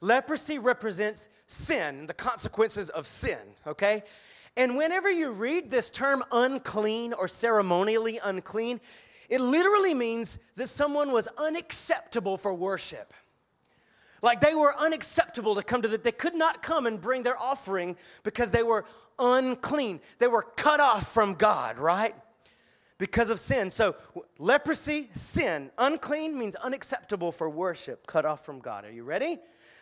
[0.00, 4.02] leprosy represents sin, the consequences of sin, okay?
[4.56, 8.80] And whenever you read this term unclean or ceremonially unclean,
[9.28, 13.12] it literally means that someone was unacceptable for worship.
[14.22, 17.38] Like they were unacceptable to come to the, they could not come and bring their
[17.38, 18.84] offering because they were
[19.18, 20.00] unclean.
[20.18, 22.14] They were cut off from God, right?
[22.98, 23.70] Because of sin.
[23.70, 23.94] So
[24.38, 25.70] leprosy, sin.
[25.78, 28.84] Unclean means unacceptable for worship, cut off from God.
[28.84, 29.38] Are you ready?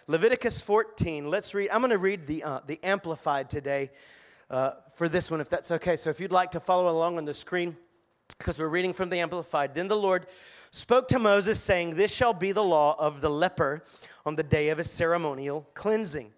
[0.07, 1.29] Leviticus 14.
[1.29, 1.70] Let's read.
[1.70, 3.90] I'm going to read the, uh, the Amplified today
[4.50, 5.96] uh, for this one, if that's okay.
[5.96, 7.76] So if you'd like to follow along on the screen,
[8.38, 9.74] because we're reading from the Amplified.
[9.74, 10.26] Then the Lord
[10.70, 13.85] spoke to Moses, saying, This shall be the law of the leper
[14.24, 16.33] on the day of his ceremonial cleansing.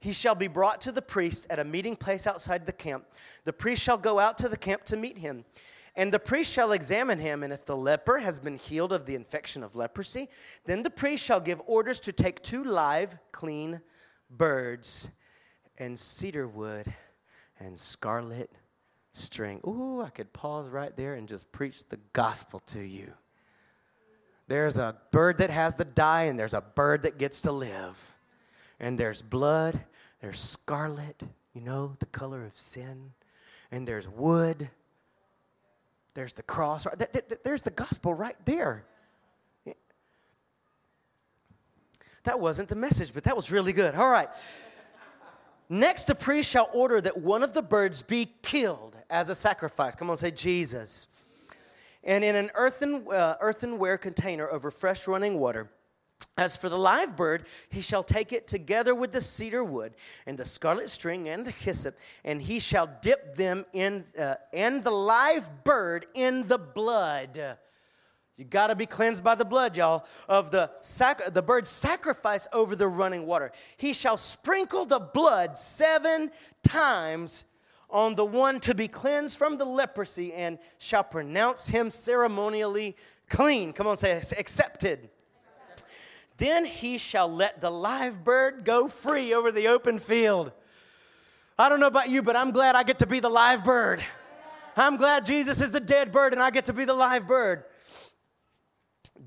[0.00, 3.06] He shall be brought to the priest at a meeting place outside the camp.
[3.44, 5.44] The priest shall go out to the camp to meet him.
[5.96, 9.14] And the priest shall examine him, and if the leper has been healed of the
[9.14, 10.28] infection of leprosy,
[10.64, 13.80] then the priest shall give orders to take two live, clean
[14.28, 15.10] birds
[15.78, 16.92] and cedar wood
[17.60, 18.50] and scarlet
[19.12, 19.60] string.
[19.66, 23.12] Ooh, I could pause right there and just preach the gospel to you.
[24.48, 28.16] There's a bird that has to die, and there's a bird that gets to live.
[28.80, 29.80] And there's blood,
[30.20, 31.22] there's scarlet,
[31.54, 33.12] you know, the color of sin,
[33.70, 34.68] and there's wood,
[36.14, 36.86] there's the cross.
[37.42, 38.84] There's the gospel right there.
[42.24, 43.94] That wasn't the message, but that was really good.
[43.94, 44.28] All right.
[45.68, 49.94] Next, the priest shall order that one of the birds be killed as a sacrifice.
[49.94, 51.08] Come on, say Jesus.
[52.02, 55.70] And in an earthen, uh, earthenware container over fresh running water.
[56.36, 59.94] As for the live bird, he shall take it together with the cedar wood
[60.26, 64.82] and the scarlet string and the hyssop, and he shall dip them in, uh, and
[64.82, 67.56] the live bird in the blood.
[68.36, 72.48] You got to be cleansed by the blood, y'all, of the, sac- the bird's sacrifice
[72.52, 73.52] over the running water.
[73.76, 76.32] He shall sprinkle the blood seven
[76.64, 77.44] times
[77.88, 82.96] on the one to be cleansed from the leprosy and shall pronounce him ceremonially
[83.28, 83.72] clean.
[83.72, 85.10] Come on, say accepted.
[86.36, 90.52] Then he shall let the live bird go free over the open field.
[91.58, 94.02] I don't know about you, but I'm glad I get to be the live bird.
[94.76, 97.64] I'm glad Jesus is the dead bird and I get to be the live bird.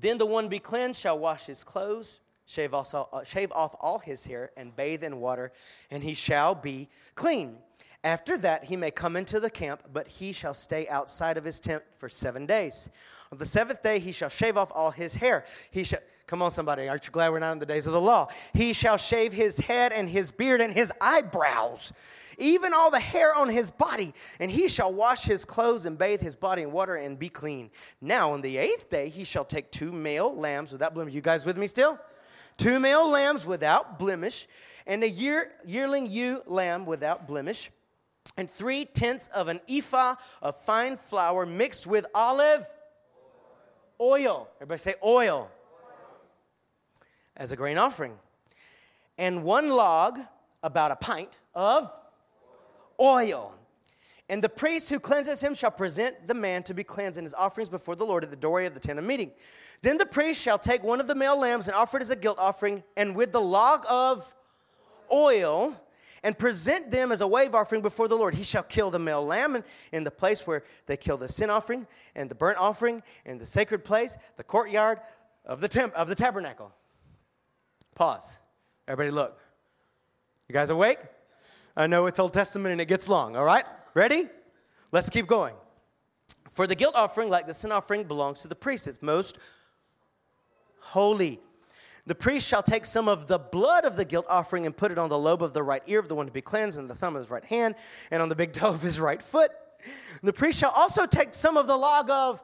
[0.00, 3.98] Then the one be cleansed shall wash his clothes, shave, also, uh, shave off all
[3.98, 5.50] his hair, and bathe in water,
[5.90, 7.56] and he shall be clean.
[8.04, 11.58] After that, he may come into the camp, but he shall stay outside of his
[11.58, 12.90] tent for seven days.
[13.30, 15.44] On the seventh day, he shall shave off all his hair.
[15.70, 18.00] He shall, come on, somebody, aren't you glad we're not in the days of the
[18.00, 18.28] law?
[18.54, 21.92] He shall shave his head and his beard and his eyebrows,
[22.38, 26.22] even all the hair on his body, and he shall wash his clothes and bathe
[26.22, 27.70] his body in water and be clean.
[28.00, 31.12] Now, on the eighth day, he shall take two male lambs without blemish.
[31.12, 31.98] You guys with me still?
[32.56, 34.48] Two male lambs without blemish,
[34.86, 37.70] and a year, yearling ewe lamb without blemish
[38.38, 42.64] and three tenths of an ephah of fine flour mixed with olive
[44.00, 44.48] oil.
[44.56, 45.50] Everybody say oil.
[47.36, 48.14] As a grain offering.
[49.16, 50.18] And one log,
[50.62, 51.92] about a pint, of
[53.00, 53.54] oil.
[54.28, 57.34] And the priest who cleanses him shall present the man to be cleansed in his
[57.34, 59.32] offerings before the Lord at the doorway of the tent of meeting.
[59.82, 62.16] Then the priest shall take one of the male lambs and offer it as a
[62.16, 64.34] guilt offering, and with the log of
[65.10, 65.74] oil,
[66.22, 68.34] and present them as a wave offering before the Lord.
[68.34, 69.62] He shall kill the male lamb
[69.92, 73.46] in the place where they kill the sin offering and the burnt offering in the
[73.46, 74.98] sacred place, the courtyard
[75.44, 76.72] of the temp- of the tabernacle.
[77.94, 78.38] Pause.
[78.86, 79.38] Everybody look.
[80.48, 80.98] You guys awake?
[81.76, 83.64] I know it's Old Testament and it gets long, all right?
[83.94, 84.28] Ready?
[84.92, 85.54] Let's keep going.
[86.50, 88.88] For the guilt offering, like the sin offering, belongs to the priest.
[88.88, 89.38] It's most
[90.80, 91.40] holy.
[92.08, 94.96] The priest shall take some of the blood of the guilt offering and put it
[94.96, 96.94] on the lobe of the right ear of the one to be cleansed, and the
[96.94, 97.74] thumb of his right hand,
[98.10, 99.50] and on the big toe of his right foot.
[100.22, 102.42] The priest shall also take some of the log of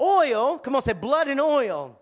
[0.00, 2.00] oil, come on, say blood and oil,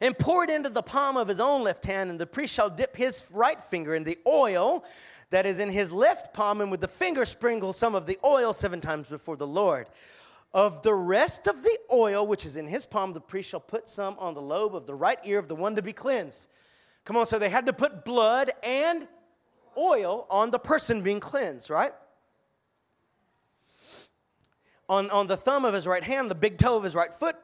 [0.00, 2.68] and pour it into the palm of his own left hand, and the priest shall
[2.68, 4.84] dip his right finger in the oil
[5.30, 8.52] that is in his left palm, and with the finger sprinkle some of the oil
[8.52, 9.86] seven times before the Lord.
[10.54, 13.88] Of the rest of the oil which is in his palm, the priest shall put
[13.88, 16.48] some on the lobe of the right ear of the one to be cleansed.
[17.04, 19.08] Come on, so they had to put blood and
[19.76, 21.92] oil on the person being cleansed, right?
[24.88, 27.34] On, on the thumb of his right hand, the big toe of his right foot,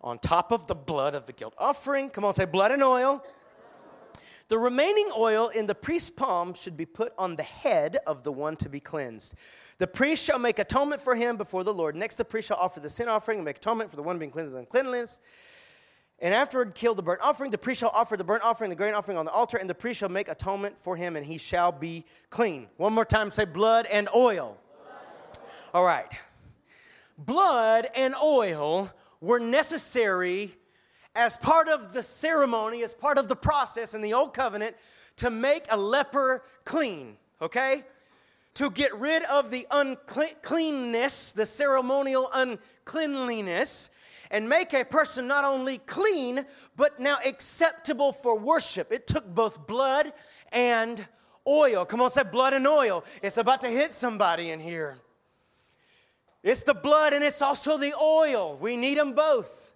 [0.00, 2.08] on top of the blood of the guilt offering.
[2.08, 3.24] Come on, say blood and oil.
[4.50, 8.32] The remaining oil in the priest's palm should be put on the head of the
[8.32, 9.36] one to be cleansed.
[9.78, 11.94] The priest shall make atonement for him before the Lord.
[11.94, 14.32] Next, the priest shall offer the sin offering and make atonement for the one being
[14.32, 15.20] cleansed of uncleanness.
[16.18, 17.52] And afterward, kill the burnt offering.
[17.52, 19.74] The priest shall offer the burnt offering, the grain offering on the altar, and the
[19.74, 22.66] priest shall make atonement for him, and he shall be clean.
[22.76, 24.58] One more time, say blood and oil.
[24.82, 25.44] Blood.
[25.74, 26.12] All right.
[27.16, 28.90] Blood and oil
[29.20, 30.56] were necessary
[31.14, 34.76] as part of the ceremony, as part of the process in the old covenant
[35.16, 37.82] to make a leper clean, okay?
[38.54, 43.90] To get rid of the uncleanness, the ceremonial uncleanliness,
[44.30, 46.44] and make a person not only clean,
[46.76, 48.92] but now acceptable for worship.
[48.92, 50.12] It took both blood
[50.52, 51.06] and
[51.46, 51.84] oil.
[51.84, 53.04] Come on, say blood and oil.
[53.22, 54.98] It's about to hit somebody in here.
[56.42, 58.56] It's the blood and it's also the oil.
[58.60, 59.69] We need them both.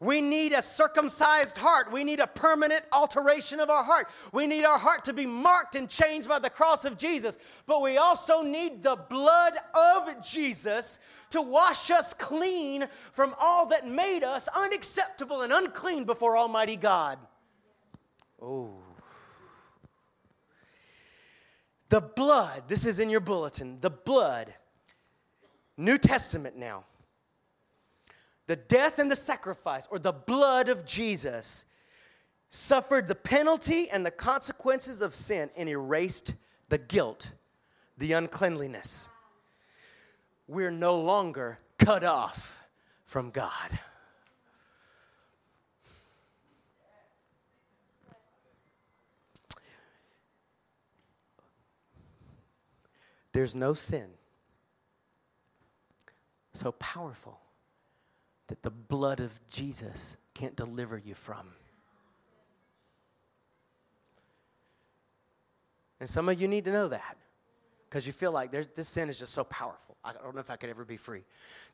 [0.00, 1.90] We need a circumcised heart.
[1.90, 4.08] We need a permanent alteration of our heart.
[4.32, 7.38] We need our heart to be marked and changed by the cross of Jesus.
[7.66, 13.88] But we also need the blood of Jesus to wash us clean from all that
[13.88, 17.18] made us unacceptable and unclean before Almighty God.
[18.40, 18.74] Oh.
[21.88, 24.52] The blood, this is in your bulletin, the blood,
[25.76, 26.84] New Testament now
[28.46, 31.64] the death and the sacrifice, or the blood of Jesus,
[32.48, 36.34] suffered the penalty and the consequences of sin and erased
[36.68, 37.32] the guilt,
[37.98, 39.08] the uncleanliness.
[40.46, 42.62] We're no longer cut off
[43.04, 43.78] from God.
[53.32, 54.06] There's no sin
[56.54, 57.38] so powerful
[58.48, 61.48] that the blood of Jesus can't deliver you from.
[65.98, 67.16] And some of you need to know that
[67.88, 69.96] because you feel like this sin is just so powerful.
[70.04, 71.22] I don't know if I could ever be free.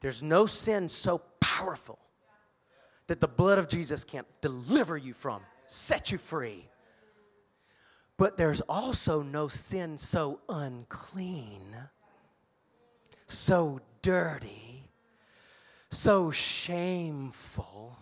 [0.01, 1.99] There's no sin so powerful
[3.09, 6.69] that the blood of Jesus can't deliver you from, set you free.
[8.17, 11.75] But there's also no sin so unclean,
[13.27, 14.72] so dirty
[15.93, 17.99] so shameful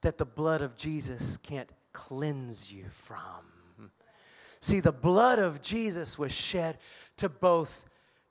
[0.00, 3.90] that the blood of Jesus can't cleanse you from.
[4.60, 6.78] See, the blood of Jesus was shed
[7.18, 7.84] to both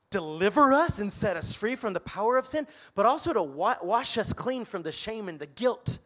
[0.09, 2.65] deliver us and set us free from the power of sin,
[2.95, 5.99] but also to wa- wash us clean from the shame and the guilt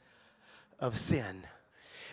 [0.80, 1.44] of sin.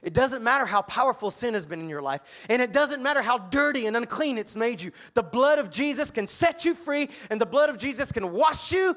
[0.02, 3.22] It doesn't matter how powerful sin has been in your life, and it doesn't matter
[3.22, 4.92] how dirty and unclean it's made you.
[5.14, 8.72] The blood of Jesus can set you free, and the blood of Jesus can wash
[8.72, 8.96] you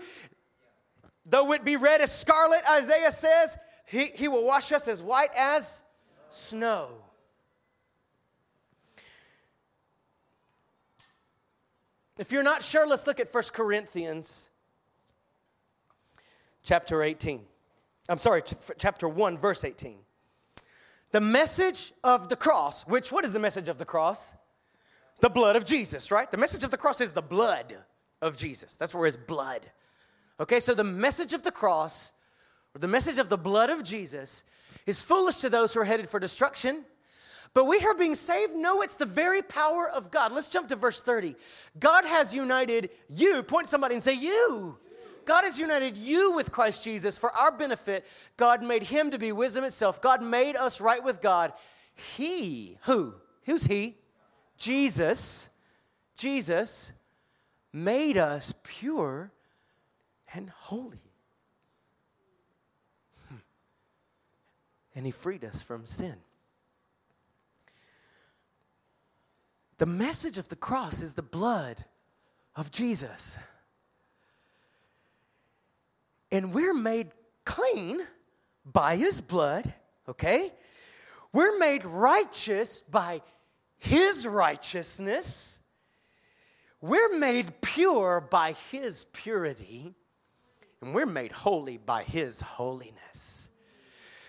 [1.30, 5.32] Though it be red as scarlet, Isaiah says, he, he will wash us as white
[5.38, 5.84] as
[6.30, 7.04] snow.
[12.18, 14.50] If you're not sure, let's look at 1 Corinthians
[16.64, 17.42] chapter 18.
[18.10, 18.42] I'm sorry,
[18.78, 20.00] chapter 1, verse 18.
[21.12, 24.34] The message of the cross, which, what is the message of the cross?
[25.20, 26.30] The blood of Jesus, right?
[26.30, 27.76] The message of the cross is the blood
[28.22, 28.76] of Jesus.
[28.76, 29.72] That's where his blood
[30.40, 32.14] Okay, so the message of the cross,
[32.76, 34.44] or the message of the blood of Jesus,
[34.86, 36.86] is foolish to those who are headed for destruction.
[37.54, 40.32] But we who are being saved know it's the very power of God.
[40.32, 41.36] Let's jump to verse 30.
[41.80, 43.42] God has united you.
[43.42, 44.78] Point somebody and say, You.
[45.26, 48.06] God has united you with Christ Jesus for our benefit.
[48.38, 50.02] God made him to be wisdom itself.
[50.02, 51.52] God made us right with God.
[52.16, 53.14] He, who?
[53.46, 53.98] Who's he?
[54.58, 55.50] Jesus.
[56.16, 56.94] Jesus
[57.74, 59.32] made us pure
[60.34, 61.02] and holy.
[64.96, 66.16] And he freed us from sin.
[69.78, 71.86] The message of the cross is the blood
[72.56, 73.38] of Jesus.
[76.32, 77.10] And we're made
[77.46, 78.00] clean
[78.66, 79.72] by his blood,
[80.10, 80.52] okay?
[81.38, 83.22] We're made righteous by
[83.78, 85.60] His righteousness.
[86.82, 89.94] We're made pure by His purity.
[90.82, 93.50] And we're made holy by His holiness.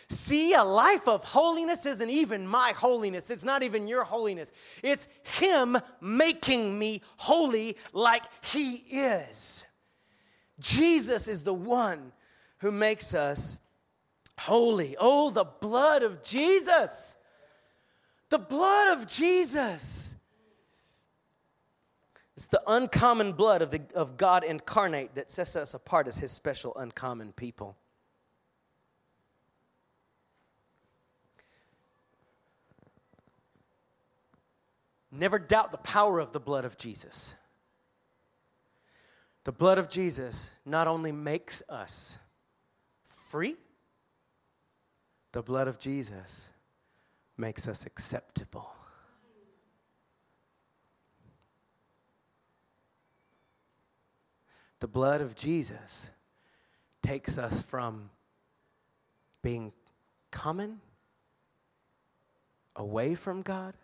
[0.08, 3.30] See, a life of holiness isn't even my holiness.
[3.30, 4.52] It's not even your holiness.
[4.82, 5.06] It's
[5.38, 9.66] Him making me holy like He is.
[10.58, 12.12] Jesus is the one
[12.58, 13.58] who makes us
[14.38, 14.96] holy.
[14.98, 17.16] Oh, the blood of Jesus!
[18.30, 20.14] The blood of Jesus!
[22.38, 26.30] It's the uncommon blood of, the, of God incarnate that sets us apart as His
[26.30, 27.76] special, uncommon people.
[35.10, 37.34] Never doubt the power of the blood of Jesus.
[39.42, 42.20] The blood of Jesus not only makes us
[43.02, 43.56] free,
[45.32, 46.50] the blood of Jesus
[47.36, 48.77] makes us acceptable.
[54.80, 56.10] The blood of Jesus
[57.02, 58.10] takes us from
[59.42, 59.72] being
[60.30, 60.80] common,
[62.76, 63.74] away from God,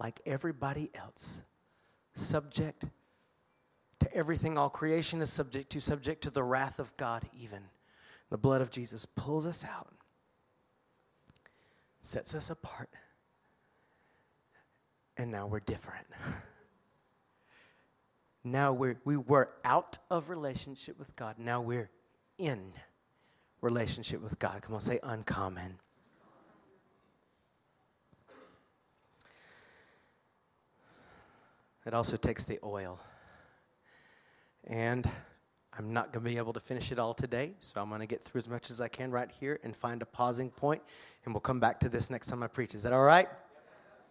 [0.00, 1.42] like everybody else,
[2.14, 2.84] subject
[4.00, 7.62] to everything all creation is subject to, subject to the wrath of God, even.
[8.30, 9.92] The blood of Jesus pulls us out,
[12.00, 12.90] sets us apart,
[15.16, 16.06] and now we're different.
[18.44, 21.38] Now we're, we were out of relationship with God.
[21.38, 21.88] Now we're
[22.36, 22.72] in
[23.62, 24.60] relationship with God.
[24.60, 25.78] Come on, say uncommon.
[31.86, 33.00] It also takes the oil.
[34.66, 35.08] And
[35.76, 38.06] I'm not going to be able to finish it all today, so I'm going to
[38.06, 40.82] get through as much as I can right here and find a pausing point,
[41.24, 42.74] and we'll come back to this next time I preach.
[42.74, 43.28] Is that all right?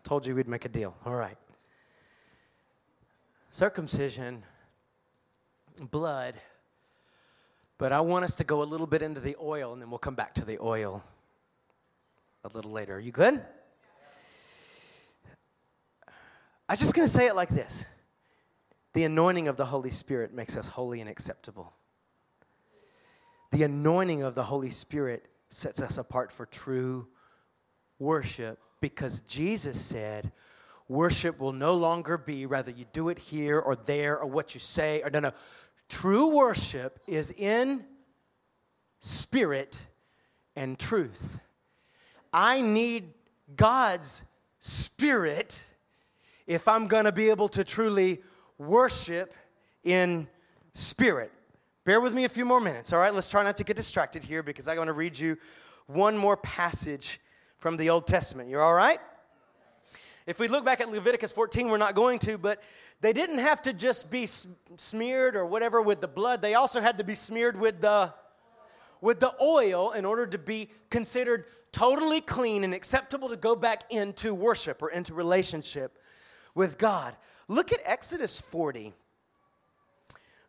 [0.03, 0.95] Told you we'd make a deal.
[1.05, 1.37] All right
[3.53, 4.41] circumcision,
[5.91, 6.33] blood.
[7.77, 9.99] But I want us to go a little bit into the oil, and then we'll
[9.99, 11.03] come back to the oil
[12.43, 12.95] a little later.
[12.95, 13.41] Are you good?
[16.67, 17.85] I'm just going to say it like this
[18.93, 21.73] The anointing of the Holy Spirit makes us holy and acceptable.
[23.51, 27.07] The anointing of the Holy Spirit sets us apart for true
[27.99, 30.31] worship because Jesus said,
[30.87, 34.59] worship will no longer be whether you do it here or there or what you
[34.59, 35.31] say or no, no.
[35.89, 37.85] True worship is in
[38.99, 39.85] spirit
[40.55, 41.39] and truth.
[42.31, 43.13] I need
[43.55, 44.23] God's
[44.59, 45.65] spirit
[46.47, 48.21] if I'm going to be able to truly
[48.57, 49.33] worship
[49.83, 50.27] in
[50.73, 51.31] spirit.
[51.85, 53.13] Bear with me a few more minutes, all right?
[53.13, 55.37] Let's try not to get distracted here because I want to read you
[55.87, 57.19] one more passage
[57.57, 58.49] from the Old Testament.
[58.49, 58.99] You're all right?
[60.25, 62.61] If we look back at Leviticus 14, we're not going to, but
[63.01, 66.41] they didn't have to just be smeared or whatever with the blood.
[66.41, 68.13] They also had to be smeared with the
[69.01, 71.43] with the oil in order to be considered
[71.73, 75.97] totally clean and acceptable to go back into worship or into relationship
[76.55, 77.13] with God.
[77.49, 78.93] Look at Exodus 40.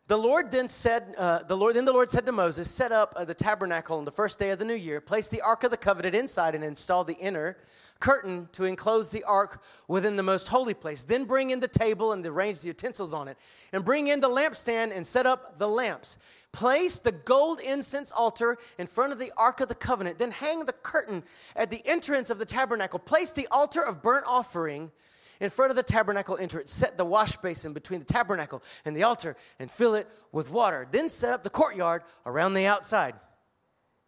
[0.07, 3.15] The Lord then said, uh, the Lord, then the Lord said to Moses, set up
[3.17, 5.71] uh, the tabernacle on the first day of the new year, place the ark of
[5.71, 7.57] the covenant inside, and install the inner
[7.99, 11.03] curtain to enclose the ark within the most holy place.
[11.05, 13.37] Then bring in the table and arrange the utensils on it,
[13.73, 16.19] and bring in the lampstand and set up the lamps.
[16.51, 20.19] Place the gold incense altar in front of the ark of the covenant.
[20.19, 21.23] Then hang the curtain
[21.55, 22.99] at the entrance of the tabernacle.
[22.99, 24.91] Place the altar of burnt offering
[25.39, 26.71] in front of the tabernacle entrance.
[26.71, 30.87] Set the wash basin between the tabernacle and the altar and fill it with water.
[30.89, 33.15] Then set up the courtyard around the outside.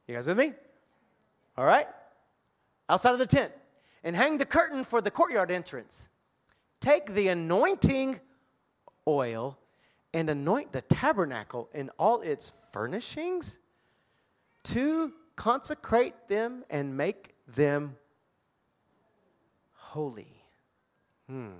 [0.07, 0.53] You guys with me?
[1.57, 1.87] All right?
[2.89, 3.51] Outside of the tent
[4.03, 6.09] and hang the curtain for the courtyard entrance.
[6.79, 8.19] Take the anointing
[9.07, 9.57] oil
[10.13, 13.59] and anoint the tabernacle and all its furnishings
[14.63, 17.97] to consecrate them and make them
[19.73, 20.36] holy.
[21.29, 21.51] Hmm.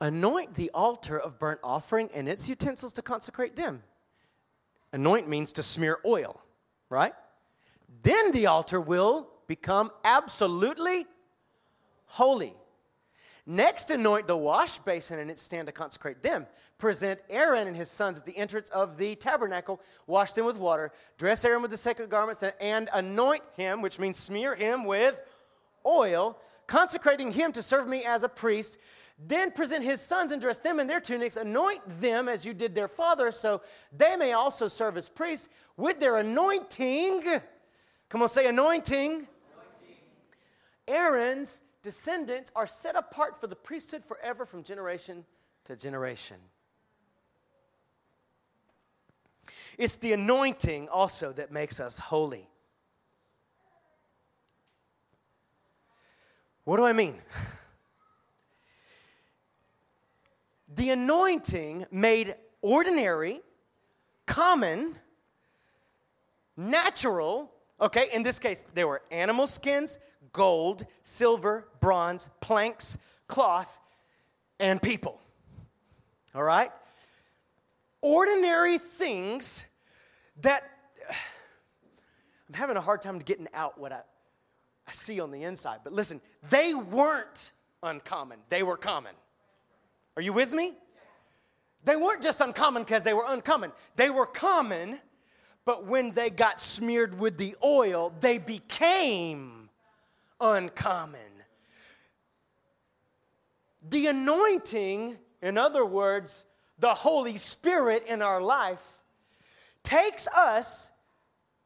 [0.00, 3.82] Anoint the altar of burnt offering and its utensils to consecrate them.
[4.92, 6.40] Anoint means to smear oil,
[6.88, 7.12] right?
[8.02, 11.06] Then the altar will become absolutely
[12.06, 12.54] holy.
[13.46, 16.46] Next, anoint the wash basin and its stand to consecrate them.
[16.78, 20.92] Present Aaron and his sons at the entrance of the tabernacle, wash them with water,
[21.18, 25.20] dress Aaron with the sacred garments, and anoint him, which means smear him with
[25.84, 28.78] oil, consecrating him to serve me as a priest.
[29.18, 32.74] Then present his sons and dress them in their tunics, anoint them as you did
[32.74, 33.62] their father, so
[33.96, 37.22] they may also serve as priests with their anointing
[38.08, 39.10] Come on, say anointing.
[39.10, 39.26] anointing.
[40.86, 45.24] Aaron's descendants are set apart for the priesthood forever from generation
[45.64, 46.36] to generation.
[49.78, 52.48] It's the anointing also that makes us holy.
[56.64, 57.16] What do I mean?
[60.74, 63.40] The anointing made ordinary,
[64.26, 64.96] common,
[66.56, 69.98] natural, okay, in this case, they were animal skins,
[70.32, 72.98] gold, silver, bronze, planks,
[73.28, 73.78] cloth,
[74.58, 75.20] and people.
[76.34, 76.70] All right?
[78.00, 79.66] Ordinary things
[80.40, 80.64] that
[82.48, 84.00] I'm having a hard time getting out what I,
[84.86, 85.80] I see on the inside.
[85.84, 86.20] But listen,
[86.50, 89.12] they weren't uncommon, they were common.
[90.16, 90.72] Are you with me?
[91.84, 93.72] They weren't just uncommon because they were uncommon.
[93.96, 94.98] They were common,
[95.64, 99.68] but when they got smeared with the oil, they became
[100.40, 101.20] uncommon.
[103.90, 106.46] The anointing, in other words,
[106.78, 109.02] the Holy Spirit in our life,
[109.82, 110.90] takes us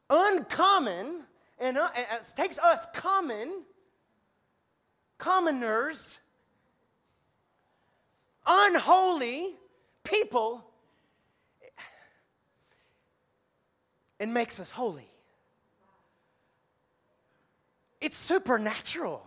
[0.09, 1.23] uncommon
[1.59, 3.63] and uh, uh, takes us common,
[5.17, 6.19] commoners,
[8.47, 9.55] unholy
[10.03, 10.65] people
[14.19, 15.09] and makes us holy.
[18.01, 19.25] It's supernatural.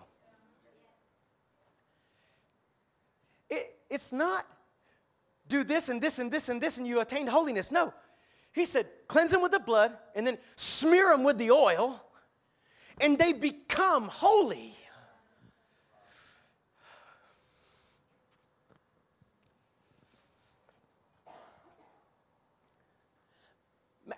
[3.50, 4.46] It, it's not
[5.48, 7.70] do this and this and this and this and you attain holiness.
[7.70, 7.92] No.
[8.54, 12.02] He said, cleanse them with the blood and then smear them with the oil
[13.02, 14.74] and they become holy.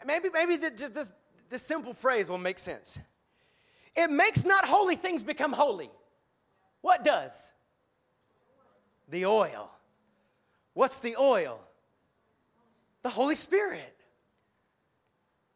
[0.06, 1.12] Maybe, maybe the, just this,
[1.48, 2.98] this simple phrase will make sense.
[3.96, 5.90] It makes not holy things become holy.
[6.82, 7.52] What does?
[9.08, 9.70] The oil.
[10.74, 11.60] What's the oil?
[13.02, 13.94] The Holy Spirit.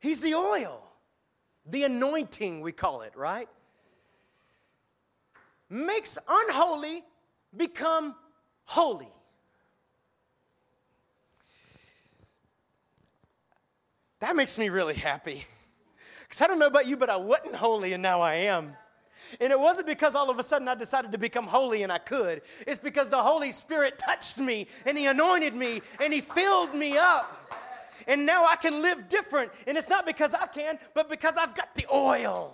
[0.01, 0.88] He's the oil.
[1.71, 3.49] The anointing, we call it, right?
[5.69, 7.03] Makes unholy
[7.55, 8.15] become
[8.65, 9.09] holy.
[14.21, 15.45] That makes me really happy.
[16.23, 18.77] Because I don't know about you, but I wasn't holy and now I am.
[19.41, 21.99] And it wasn't because all of a sudden I decided to become holy and I
[21.99, 22.43] could.
[22.67, 26.97] It's because the Holy Spirit touched me and He anointed me and He filled me
[26.97, 27.55] up.
[28.09, 29.53] And now I can live different.
[29.67, 32.53] And it's not because I can, but because I've got the oil.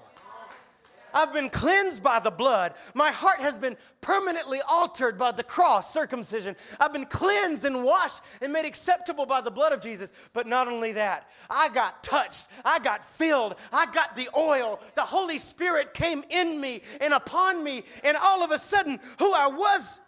[1.15, 2.75] I've been cleansed by the blood.
[2.93, 6.57] My heart has been permanently altered by the cross, circumcision.
[6.81, 10.13] I've been cleansed and washed and made acceptable by the blood of Jesus.
[10.33, 14.81] But not only that, I got touched, I got filled, I got the oil.
[14.97, 19.33] The Holy Spirit came in me and upon me, and all of a sudden, who
[19.33, 20.01] I was,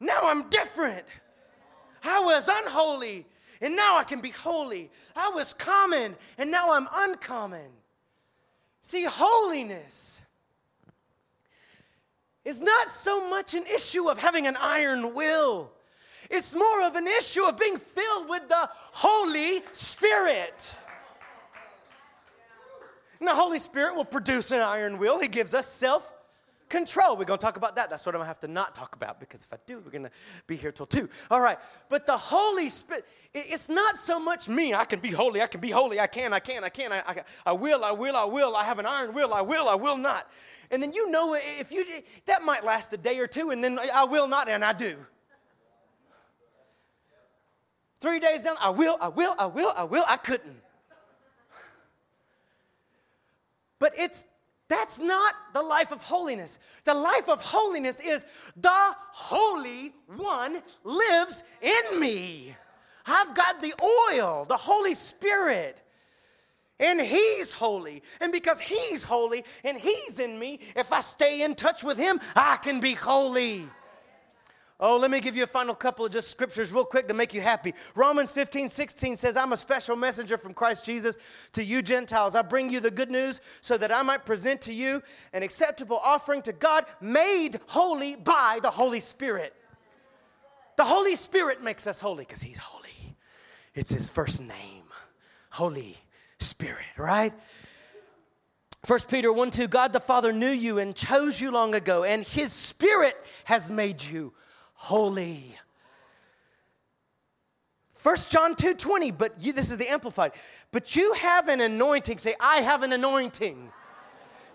[0.00, 1.04] now I'm different.
[2.02, 3.26] I was unholy,
[3.60, 4.90] and now I can be holy.
[5.14, 7.70] I was common, and now I'm uncommon.
[8.80, 10.20] See, holiness
[12.44, 15.72] is not so much an issue of having an iron will.
[16.30, 20.76] It's more of an issue of being filled with the Holy Spirit.
[23.18, 25.20] And the Holy Spirit will produce an iron will.
[25.20, 26.12] He gives us self
[26.68, 27.16] control.
[27.16, 27.90] We're going to talk about that.
[27.90, 29.90] That's what I'm going to have to not talk about because if I do, we're
[29.90, 30.10] going to
[30.46, 31.08] be here till 2.
[31.30, 31.58] All right.
[31.88, 34.74] But the Holy Spirit, it's not so much me.
[34.74, 35.42] I can be holy.
[35.42, 36.00] I can be holy.
[36.00, 36.32] I can.
[36.32, 36.64] I can.
[36.64, 36.92] I can.
[36.92, 37.84] I, I, I will.
[37.84, 38.16] I will.
[38.16, 38.56] I will.
[38.56, 39.32] I have an iron will.
[39.32, 39.68] I will.
[39.68, 40.30] I will not.
[40.70, 41.84] And then you know if you
[42.26, 44.96] that might last a day or two, and then I will not, and I do.
[48.00, 48.96] Three days down, I will.
[49.00, 49.34] I will.
[49.38, 49.72] I will.
[49.76, 50.04] I will.
[50.08, 50.62] I couldn't.
[53.78, 54.24] But it's
[54.68, 56.58] that's not the life of holiness.
[56.84, 58.24] The life of holiness is
[58.56, 62.56] the Holy One lives in me.
[63.06, 63.72] I've got the
[64.10, 65.80] oil, the Holy Spirit.
[66.78, 68.02] And he's holy.
[68.20, 72.20] And because he's holy and he's in me, if I stay in touch with him,
[72.34, 73.64] I can be holy.
[74.78, 77.32] Oh, let me give you a final couple of just scriptures real quick to make
[77.32, 77.72] you happy.
[77.94, 82.34] Romans 15, 16 says, I'm a special messenger from Christ Jesus to you Gentiles.
[82.34, 85.02] I bring you the good news so that I might present to you
[85.32, 89.54] an acceptable offering to God made holy by the Holy Spirit.
[90.76, 93.16] The Holy Spirit makes us holy because He's holy.
[93.74, 94.84] It's His first name,
[95.52, 95.96] Holy
[96.38, 97.32] Spirit, right?
[98.86, 102.26] 1 Peter 1 2, God the Father knew you and chose you long ago, and
[102.26, 103.14] His Spirit
[103.46, 104.34] has made you
[104.76, 105.54] holy.
[108.02, 110.32] 1 John 2 20, but you, this is the amplified.
[110.70, 112.18] But you have an anointing.
[112.18, 113.72] Say, I have an anointing.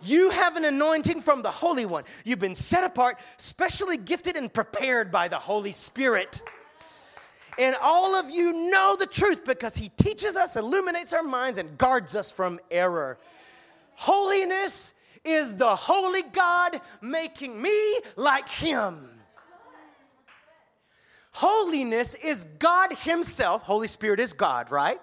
[0.03, 2.05] You have an anointing from the Holy One.
[2.24, 6.41] You've been set apart, specially gifted, and prepared by the Holy Spirit.
[7.59, 11.78] And all of you know the truth because He teaches us, illuminates our minds, and
[11.78, 13.17] guards us from error.
[13.93, 14.93] Holiness
[15.24, 19.20] is the holy God making me like Him.
[21.32, 23.63] Holiness is God Himself.
[23.63, 24.99] Holy Spirit is God, right?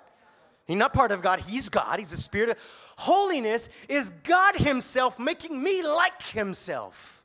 [0.66, 1.98] He's not part of God, He's God.
[1.98, 2.58] He's the Spirit.
[2.98, 7.24] Holiness is God Himself making me like Himself.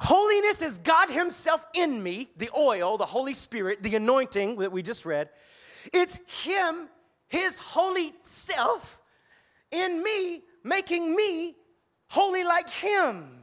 [0.00, 4.82] Holiness is God Himself in me, the oil, the Holy Spirit, the anointing that we
[4.82, 5.28] just read.
[5.92, 6.88] It's Him,
[7.28, 9.00] His holy self
[9.70, 11.54] in me, making me
[12.08, 13.39] holy like Him.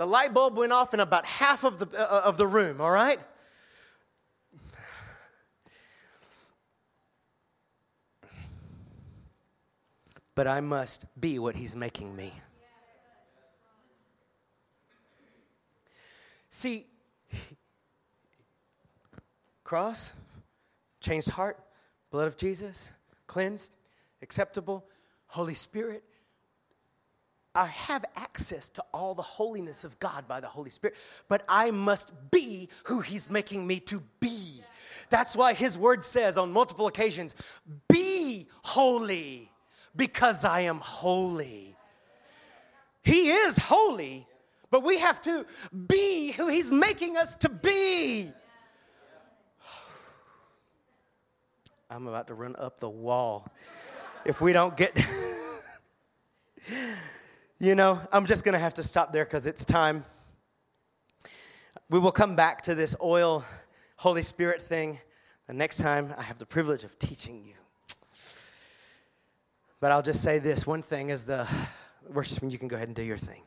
[0.00, 2.90] The light bulb went off in about half of the, uh, of the room, all
[2.90, 3.20] right?
[10.34, 12.32] But I must be what He's making me.
[16.48, 16.86] See,
[19.64, 20.14] cross,
[21.02, 21.58] changed heart,
[22.10, 22.90] blood of Jesus,
[23.26, 23.76] cleansed,
[24.22, 24.86] acceptable,
[25.26, 26.04] Holy Spirit,
[27.54, 30.96] I have access to all the holiness of God by the Holy Spirit,
[31.28, 34.60] but I must be who He's making me to be.
[35.08, 37.34] That's why His word says on multiple occasions,
[37.88, 39.50] Be holy
[39.96, 41.74] because I am holy.
[43.02, 44.28] He is holy,
[44.70, 45.44] but we have to
[45.88, 48.30] be who He's making us to be.
[51.90, 53.48] I'm about to run up the wall
[54.24, 54.96] if we don't get.
[57.62, 60.06] You know, I'm just going to have to stop there because it's time.
[61.90, 63.44] We will come back to this oil,
[63.96, 64.98] Holy Spirit thing
[65.46, 67.52] the next time I have the privilege of teaching you.
[69.78, 71.46] But I'll just say this one thing as the
[72.08, 73.42] worshipman, you can go ahead and do your thing.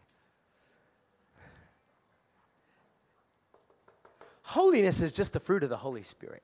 [4.44, 6.44] Holiness is just the fruit of the Holy Spirit.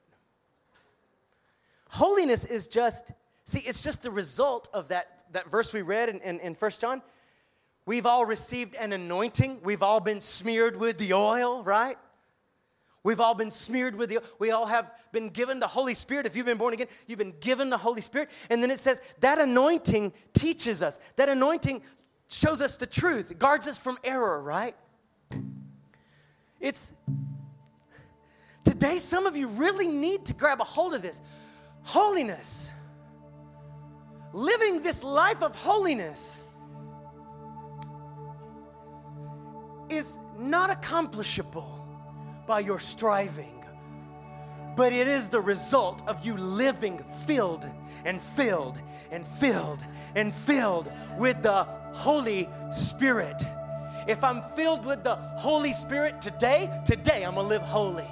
[1.92, 3.12] Holiness is just,
[3.46, 6.72] see, it's just the result of that, that verse we read in, in, in 1
[6.82, 7.04] John.
[7.90, 9.62] We've all received an anointing.
[9.64, 11.98] We've all been smeared with the oil, right?
[13.02, 16.28] We've all been smeared with the we all have been given the Holy Spirit.
[16.28, 18.30] If you've been born again, you've been given the Holy Spirit.
[18.52, 21.00] And then it says that anointing teaches us.
[21.16, 21.82] That anointing
[22.28, 23.40] shows us the truth.
[23.40, 24.76] Guards us from error, right?
[26.60, 26.94] It's
[28.64, 31.22] today some of you really need to grab a hold of this.
[31.82, 32.72] Holiness.
[34.32, 36.38] Living this life of holiness
[39.90, 41.88] is not accomplishable
[42.46, 43.64] by your striving,
[44.76, 47.70] but it is the result of you living filled
[48.06, 48.82] and filled
[49.12, 49.80] and filled
[50.16, 51.64] and filled with the
[51.94, 53.44] Holy Spirit.
[54.08, 58.08] If I'm filled with the Holy Spirit today, today I'm gonna live holy.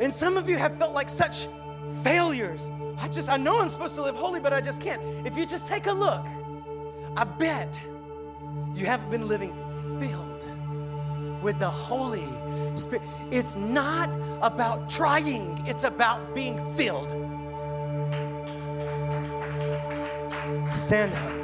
[0.00, 1.48] And some of you have felt like such
[2.02, 2.70] failures.
[2.98, 5.02] I just, I know I'm supposed to live holy, but I just can't.
[5.26, 6.24] If you just take a look,
[7.16, 7.80] I bet
[8.74, 9.54] you haven't been living
[10.00, 10.44] filled
[11.42, 12.26] with the Holy
[12.74, 13.02] Spirit.
[13.30, 14.10] It's not
[14.42, 17.10] about trying, it's about being filled.
[20.74, 21.43] Stand up.